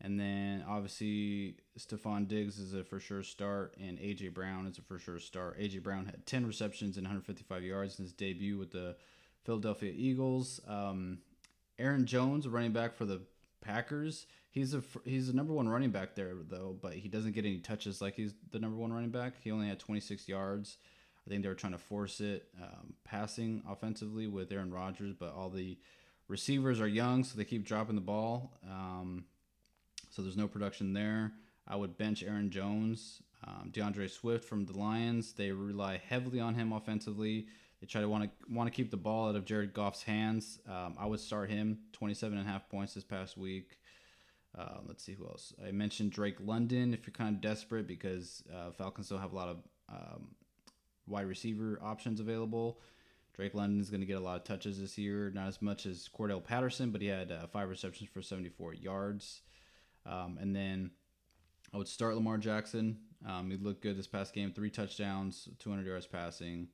And 0.00 0.18
then 0.18 0.64
obviously 0.68 1.56
Stefon 1.78 2.28
Diggs 2.28 2.58
is 2.58 2.72
a 2.72 2.84
for 2.84 3.00
sure 3.00 3.22
start, 3.22 3.76
and 3.80 3.98
AJ 3.98 4.32
Brown 4.32 4.66
is 4.66 4.78
a 4.78 4.82
for 4.82 4.98
sure 4.98 5.18
start. 5.18 5.58
AJ 5.58 5.82
Brown 5.82 6.06
had 6.06 6.24
10 6.24 6.46
receptions 6.46 6.96
and 6.96 7.04
155 7.04 7.62
yards 7.64 7.98
in 7.98 8.04
his 8.04 8.12
debut 8.12 8.56
with 8.56 8.70
the 8.70 8.96
Philadelphia 9.44 9.92
Eagles. 9.94 10.60
Um, 10.68 11.18
Aaron 11.78 12.06
Jones, 12.06 12.46
running 12.46 12.72
back 12.72 12.94
for 12.94 13.06
the 13.06 13.22
Packers, 13.60 14.26
he's 14.50 14.72
a 14.72 14.82
he's 15.04 15.28
a 15.28 15.34
number 15.34 15.52
one 15.52 15.68
running 15.68 15.90
back 15.90 16.14
there 16.14 16.32
though, 16.48 16.76
but 16.80 16.92
he 16.92 17.08
doesn't 17.08 17.32
get 17.32 17.44
any 17.44 17.58
touches 17.58 18.00
like 18.00 18.14
he's 18.14 18.34
the 18.52 18.60
number 18.60 18.76
one 18.76 18.92
running 18.92 19.10
back. 19.10 19.34
He 19.42 19.50
only 19.50 19.68
had 19.68 19.80
26 19.80 20.28
yards. 20.28 20.76
I 21.26 21.30
think 21.30 21.42
they 21.42 21.48
were 21.48 21.54
trying 21.54 21.72
to 21.72 21.78
force 21.78 22.20
it 22.20 22.48
um, 22.62 22.94
passing 23.04 23.62
offensively 23.68 24.28
with 24.28 24.50
Aaron 24.52 24.72
Rodgers, 24.72 25.12
but 25.12 25.34
all 25.34 25.50
the 25.50 25.76
Receivers 26.28 26.80
are 26.80 26.88
young, 26.88 27.24
so 27.24 27.36
they 27.36 27.44
keep 27.44 27.64
dropping 27.64 27.94
the 27.94 28.02
ball. 28.02 28.52
Um, 28.70 29.24
so 30.10 30.22
there's 30.22 30.36
no 30.36 30.46
production 30.46 30.92
there. 30.92 31.32
I 31.66 31.76
would 31.76 31.96
bench 31.96 32.22
Aaron 32.22 32.50
Jones, 32.50 33.22
um, 33.46 33.70
D'Andre 33.72 34.08
Swift 34.08 34.44
from 34.44 34.66
the 34.66 34.76
Lions. 34.78 35.32
They 35.32 35.52
rely 35.52 36.00
heavily 36.08 36.40
on 36.40 36.54
him 36.54 36.72
offensively. 36.72 37.46
They 37.80 37.86
try 37.86 38.00
to 38.00 38.08
want 38.08 38.24
to 38.24 38.30
want 38.52 38.66
to 38.66 38.76
keep 38.76 38.90
the 38.90 38.96
ball 38.96 39.28
out 39.28 39.36
of 39.36 39.44
Jared 39.44 39.72
Goff's 39.72 40.02
hands. 40.02 40.58
Um, 40.68 40.96
I 40.98 41.06
would 41.06 41.20
start 41.20 41.48
him 41.50 41.78
27 41.92 42.36
and 42.36 42.46
a 42.46 42.50
half 42.50 42.68
points 42.68 42.94
this 42.94 43.04
past 43.04 43.36
week. 43.36 43.78
Uh, 44.58 44.78
let's 44.86 45.04
see 45.04 45.12
who 45.12 45.26
else. 45.26 45.52
I 45.64 45.70
mentioned 45.70 46.10
Drake 46.10 46.38
London 46.40 46.92
if 46.92 47.06
you're 47.06 47.12
kind 47.12 47.34
of 47.34 47.40
desperate 47.40 47.86
because 47.86 48.42
uh, 48.52 48.72
Falcons 48.72 49.06
still 49.06 49.18
have 49.18 49.32
a 49.32 49.36
lot 49.36 49.48
of 49.48 49.56
um, 49.88 50.28
wide 51.06 51.26
receiver 51.26 51.78
options 51.82 52.18
available. 52.18 52.80
Drake 53.38 53.54
London 53.54 53.80
is 53.80 53.88
going 53.88 54.00
to 54.00 54.06
get 54.06 54.16
a 54.16 54.20
lot 54.20 54.36
of 54.36 54.42
touches 54.42 54.80
this 54.80 54.98
year, 54.98 55.30
not 55.32 55.46
as 55.46 55.62
much 55.62 55.86
as 55.86 56.08
Cordell 56.12 56.42
Patterson, 56.42 56.90
but 56.90 57.00
he 57.00 57.06
had 57.06 57.30
uh, 57.30 57.46
five 57.46 57.68
receptions 57.68 58.10
for 58.12 58.20
74 58.20 58.74
yards. 58.74 59.42
Um, 60.04 60.38
and 60.40 60.56
then 60.56 60.90
I 61.72 61.76
would 61.76 61.86
start 61.86 62.16
Lamar 62.16 62.38
Jackson. 62.38 62.98
Um, 63.24 63.48
he 63.48 63.56
looked 63.56 63.80
good 63.80 63.96
this 63.96 64.08
past 64.08 64.34
game, 64.34 64.50
three 64.50 64.70
touchdowns, 64.70 65.48
200 65.60 65.86
yards 65.86 66.04
passing. 66.04 66.66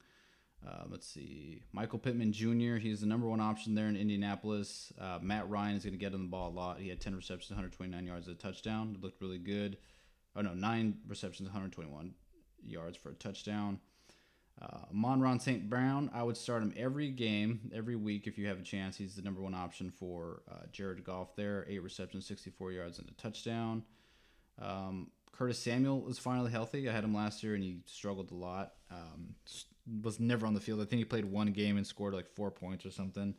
Uh, 0.67 0.85
let's 0.89 1.07
see. 1.07 1.61
Michael 1.73 1.99
Pittman 1.99 2.33
Jr., 2.33 2.77
he's 2.77 3.03
the 3.03 3.07
number 3.07 3.27
one 3.27 3.43
option 3.43 3.75
there 3.75 3.89
in 3.89 3.97
Indianapolis. 3.97 4.91
Uh, 4.99 5.19
Matt 5.21 5.51
Ryan 5.51 5.77
is 5.77 5.85
going 5.85 5.93
to 5.93 5.99
get 5.99 6.15
on 6.15 6.23
the 6.23 6.29
ball 6.29 6.49
a 6.49 6.57
lot. 6.59 6.81
He 6.81 6.89
had 6.89 6.99
10 6.99 7.15
receptions, 7.15 7.51
129 7.51 8.07
yards, 8.07 8.27
a 8.27 8.35
touchdown. 8.35 8.95
It 8.95 9.05
looked 9.05 9.21
really 9.21 9.37
good. 9.37 9.77
Oh, 10.35 10.41
no, 10.41 10.55
nine 10.55 10.97
receptions, 11.07 11.47
121 11.47 12.15
yards 12.65 12.97
for 12.97 13.11
a 13.11 13.15
touchdown. 13.15 13.81
Uh, 14.61 14.79
Amon-Ra 14.91 15.39
St. 15.39 15.69
Brown, 15.69 16.11
I 16.15 16.23
would 16.23 16.37
start 16.37 16.63
him 16.63 16.73
every 16.77 17.11
game, 17.11 17.73
every 17.75 17.97
week 17.97 18.27
if 18.27 18.39
you 18.39 18.47
have 18.47 18.59
a 18.59 18.63
chance. 18.63 18.97
He's 18.97 19.17
the 19.17 19.23
number 19.23 19.41
one 19.41 19.55
option 19.55 19.91
for 19.91 20.43
uh, 20.51 20.67
Jared 20.71 21.03
Goff 21.05 21.35
there. 21.35 21.67
Eight 21.69 21.83
receptions, 21.83 22.27
64 22.27 22.73
yards, 22.73 22.99
and 22.99 23.09
a 23.09 23.13
touchdown. 23.15 23.83
Um, 24.61 25.11
Curtis 25.33 25.59
Samuel 25.59 26.09
is 26.09 26.19
finally 26.19 26.53
healthy. 26.53 26.89
I 26.89 26.93
had 26.93 27.03
him 27.03 27.15
last 27.15 27.43
year 27.43 27.55
and 27.55 27.65
he 27.65 27.79
struggled 27.87 28.31
a 28.31 28.35
lot. 28.35 28.75
Um, 28.91 29.35
was 30.03 30.21
never 30.21 30.47
on 30.47 30.55
the 30.55 30.61
field. 30.61 30.81
I 30.81 30.85
think 30.85 30.99
he 30.99 31.05
played 31.05 31.25
one 31.25 31.49
game 31.49 31.77
and 31.77 31.87
scored 31.87 32.15
like 32.15 32.29
four 32.29 32.51
points 32.51 32.87
or 32.87 32.91
something. 32.91 33.35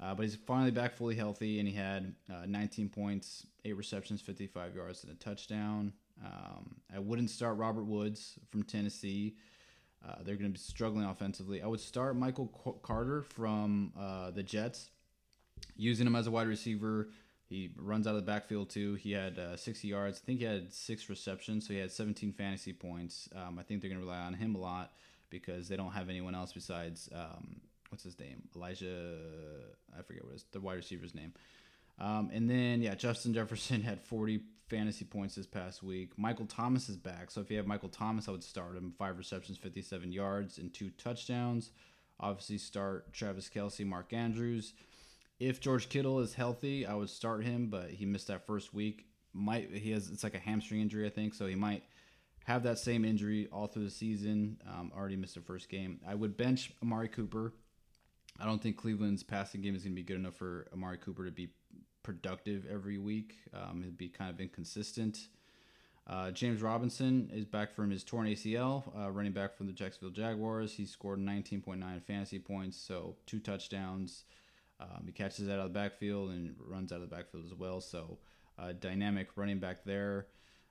Uh, 0.00 0.14
but 0.14 0.22
he's 0.22 0.36
finally 0.36 0.70
back 0.70 0.94
fully 0.94 1.14
healthy 1.14 1.58
and 1.58 1.68
he 1.68 1.74
had 1.74 2.14
uh, 2.32 2.46
19 2.46 2.88
points, 2.88 3.46
eight 3.64 3.76
receptions, 3.76 4.20
55 4.20 4.74
yards, 4.74 5.04
and 5.04 5.12
a 5.12 5.16
touchdown. 5.16 5.92
Um, 6.24 6.76
I 6.94 6.98
wouldn't 6.98 7.30
start 7.30 7.56
Robert 7.56 7.84
Woods 7.84 8.38
from 8.50 8.64
Tennessee. 8.64 9.36
Uh, 10.06 10.16
they're 10.24 10.36
going 10.36 10.50
to 10.50 10.58
be 10.58 10.58
struggling 10.58 11.04
offensively. 11.04 11.62
I 11.62 11.66
would 11.66 11.80
start 11.80 12.16
Michael 12.16 12.46
Carter 12.82 13.22
from 13.22 13.92
uh, 13.98 14.30
the 14.30 14.42
Jets, 14.42 14.90
using 15.76 16.06
him 16.06 16.14
as 16.14 16.26
a 16.26 16.30
wide 16.30 16.46
receiver. 16.46 17.08
He 17.48 17.70
runs 17.76 18.06
out 18.06 18.14
of 18.14 18.24
the 18.24 18.30
backfield 18.30 18.70
too. 18.70 18.94
He 18.94 19.12
had 19.12 19.38
uh, 19.38 19.56
60 19.56 19.88
yards. 19.88 20.20
I 20.22 20.26
think 20.26 20.38
he 20.38 20.44
had 20.44 20.72
six 20.72 21.08
receptions, 21.08 21.66
so 21.66 21.72
he 21.72 21.80
had 21.80 21.90
17 21.90 22.32
fantasy 22.32 22.72
points. 22.72 23.28
Um, 23.34 23.58
I 23.58 23.62
think 23.62 23.80
they're 23.80 23.90
going 23.90 24.00
to 24.00 24.06
rely 24.06 24.20
on 24.20 24.34
him 24.34 24.54
a 24.54 24.58
lot 24.58 24.92
because 25.30 25.68
they 25.68 25.76
don't 25.76 25.92
have 25.92 26.08
anyone 26.08 26.34
else 26.34 26.52
besides 26.52 27.08
um, 27.14 27.60
what's 27.88 28.04
his 28.04 28.18
name, 28.20 28.42
Elijah. 28.54 29.16
I 29.98 30.02
forget 30.02 30.24
what 30.24 30.34
his 30.34 30.44
the 30.52 30.60
wide 30.60 30.76
receiver's 30.76 31.14
name. 31.14 31.32
Um, 32.00 32.30
and 32.32 32.48
then 32.48 32.82
yeah, 32.82 32.94
Justin 32.94 33.34
Jefferson 33.34 33.82
had 33.82 34.00
40 34.00 34.40
fantasy 34.68 35.04
points 35.04 35.34
this 35.34 35.46
past 35.46 35.82
week. 35.82 36.10
Michael 36.16 36.46
Thomas 36.46 36.88
is 36.88 36.96
back. 36.96 37.30
So 37.30 37.40
if 37.40 37.50
you 37.50 37.56
have 37.56 37.66
Michael 37.66 37.88
Thomas, 37.88 38.28
I 38.28 38.32
would 38.32 38.44
start 38.44 38.76
him. 38.76 38.92
Five 38.98 39.18
receptions, 39.18 39.58
57 39.58 40.12
yards, 40.12 40.58
and 40.58 40.72
two 40.72 40.90
touchdowns. 40.90 41.70
Obviously, 42.20 42.58
start 42.58 43.12
Travis 43.12 43.48
Kelce, 43.48 43.86
Mark 43.86 44.12
Andrews. 44.12 44.74
If 45.38 45.60
George 45.60 45.88
Kittle 45.88 46.18
is 46.20 46.34
healthy, 46.34 46.84
I 46.84 46.94
would 46.94 47.10
start 47.10 47.44
him, 47.44 47.68
but 47.68 47.90
he 47.90 48.04
missed 48.04 48.26
that 48.26 48.46
first 48.46 48.74
week. 48.74 49.06
Might 49.32 49.70
he 49.72 49.92
has 49.92 50.08
it's 50.10 50.24
like 50.24 50.34
a 50.34 50.40
hamstring 50.40 50.80
injury, 50.80 51.06
I 51.06 51.10
think, 51.10 51.34
so 51.34 51.46
he 51.46 51.54
might 51.54 51.84
have 52.44 52.64
that 52.64 52.78
same 52.78 53.04
injury 53.04 53.46
all 53.52 53.66
through 53.68 53.84
the 53.84 53.90
season. 53.90 54.58
Um, 54.66 54.90
already 54.96 55.16
missed 55.16 55.34
the 55.34 55.40
first 55.40 55.68
game. 55.68 56.00
I 56.06 56.14
would 56.14 56.36
bench 56.36 56.72
Amari 56.82 57.08
Cooper. 57.08 57.52
I 58.40 58.46
don't 58.46 58.60
think 58.60 58.76
Cleveland's 58.76 59.22
passing 59.22 59.60
game 59.60 59.76
is 59.76 59.82
going 59.82 59.92
to 59.92 59.96
be 59.96 60.04
good 60.04 60.16
enough 60.16 60.36
for 60.36 60.66
Amari 60.72 60.98
Cooper 60.98 61.24
to 61.24 61.30
be 61.30 61.50
productive 62.02 62.66
every 62.70 62.98
week. 62.98 63.36
Um, 63.54 63.82
he'd 63.82 63.96
be 63.96 64.08
kind 64.08 64.30
of 64.30 64.40
inconsistent. 64.40 65.28
Uh, 66.06 66.30
James 66.30 66.62
Robinson 66.62 67.30
is 67.34 67.44
back 67.44 67.74
from 67.74 67.90
his 67.90 68.02
torn 68.02 68.26
ACL, 68.26 68.82
uh, 68.98 69.10
running 69.10 69.32
back 69.32 69.54
from 69.54 69.66
the 69.66 69.74
Jacksonville 69.74 70.10
Jaguars. 70.10 70.72
He 70.72 70.86
scored 70.86 71.18
19.9 71.18 72.02
fantasy 72.02 72.38
points, 72.38 72.78
so 72.78 73.16
two 73.26 73.38
touchdowns. 73.38 74.24
Um, 74.80 75.02
he 75.04 75.12
catches 75.12 75.46
that 75.46 75.54
out 75.54 75.66
of 75.66 75.72
the 75.72 75.78
backfield 75.78 76.30
and 76.30 76.54
runs 76.58 76.92
out 76.92 77.02
of 77.02 77.10
the 77.10 77.14
backfield 77.14 77.44
as 77.44 77.52
well. 77.52 77.80
So 77.80 78.18
uh, 78.58 78.72
dynamic 78.72 79.28
running 79.36 79.58
back 79.58 79.84
there. 79.84 80.28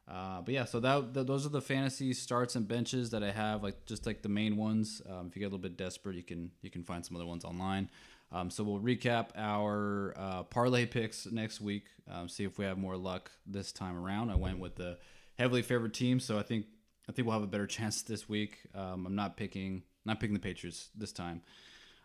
Uh, 0.08 0.42
but 0.42 0.54
yeah, 0.54 0.64
so 0.66 0.80
that, 0.80 1.14
th- 1.14 1.28
those 1.28 1.46
are 1.46 1.50
the 1.50 1.62
fantasy 1.62 2.14
starts 2.14 2.56
and 2.56 2.68
benches 2.68 3.10
that 3.10 3.24
I 3.24 3.32
have, 3.32 3.62
like 3.62 3.86
just 3.86 4.06
like 4.06 4.22
the 4.22 4.30
main 4.30 4.56
ones. 4.56 5.02
Um, 5.08 5.28
if 5.28 5.36
you 5.36 5.42
get 5.42 5.48
a 5.48 5.50
little 5.50 5.60
bit 5.60 5.78
desperate, 5.78 6.16
you 6.16 6.24
can 6.24 6.52
you 6.62 6.70
can 6.70 6.84
find 6.84 7.06
some 7.06 7.18
other 7.18 7.26
ones 7.26 7.44
online. 7.44 7.90
Um, 8.32 8.50
so 8.50 8.64
we'll 8.64 8.80
recap 8.80 9.30
our 9.36 10.14
uh, 10.18 10.44
parlay 10.44 10.86
picks 10.86 11.26
next 11.28 11.62
week. 11.62 11.86
Um, 12.12 12.28
see 12.28 12.44
if 12.44 12.58
we 12.58 12.66
have 12.66 12.78
more 12.78 12.98
luck 12.98 13.32
this 13.46 13.72
time 13.72 13.98
around. 13.98 14.30
I 14.30 14.36
went 14.36 14.60
with 14.60 14.76
the 14.76 14.98
heavily 15.38 15.62
favored 15.62 15.94
team, 15.94 16.20
so 16.20 16.38
I 16.38 16.44
think 16.44 16.66
I 17.10 17.14
think 17.14 17.26
we'll 17.26 17.36
have 17.36 17.44
a 17.44 17.48
better 17.48 17.68
chance 17.78 18.02
this 18.02 18.28
week. 18.28 18.60
Um, 18.76 19.06
I'm 19.06 19.16
not 19.16 19.38
picking 19.38 19.84
not 20.06 20.20
picking 20.20 20.34
the 20.34 20.40
Patriots 20.40 20.90
this 20.96 21.12
time. 21.12 21.42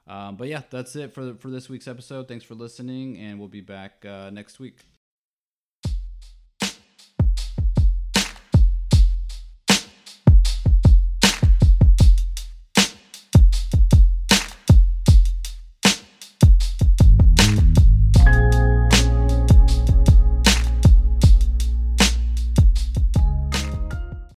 Um, 0.06 0.36
but 0.36 0.48
yeah, 0.48 0.62
that's 0.70 0.96
it 0.96 1.12
for 1.14 1.34
for 1.34 1.50
this 1.50 1.68
week's 1.68 1.88
episode. 1.88 2.28
Thanks 2.28 2.44
for 2.44 2.54
listening, 2.54 3.18
and 3.18 3.38
we'll 3.38 3.48
be 3.48 3.60
back 3.60 4.04
uh, 4.04 4.30
next 4.30 4.60
week. 4.60 4.78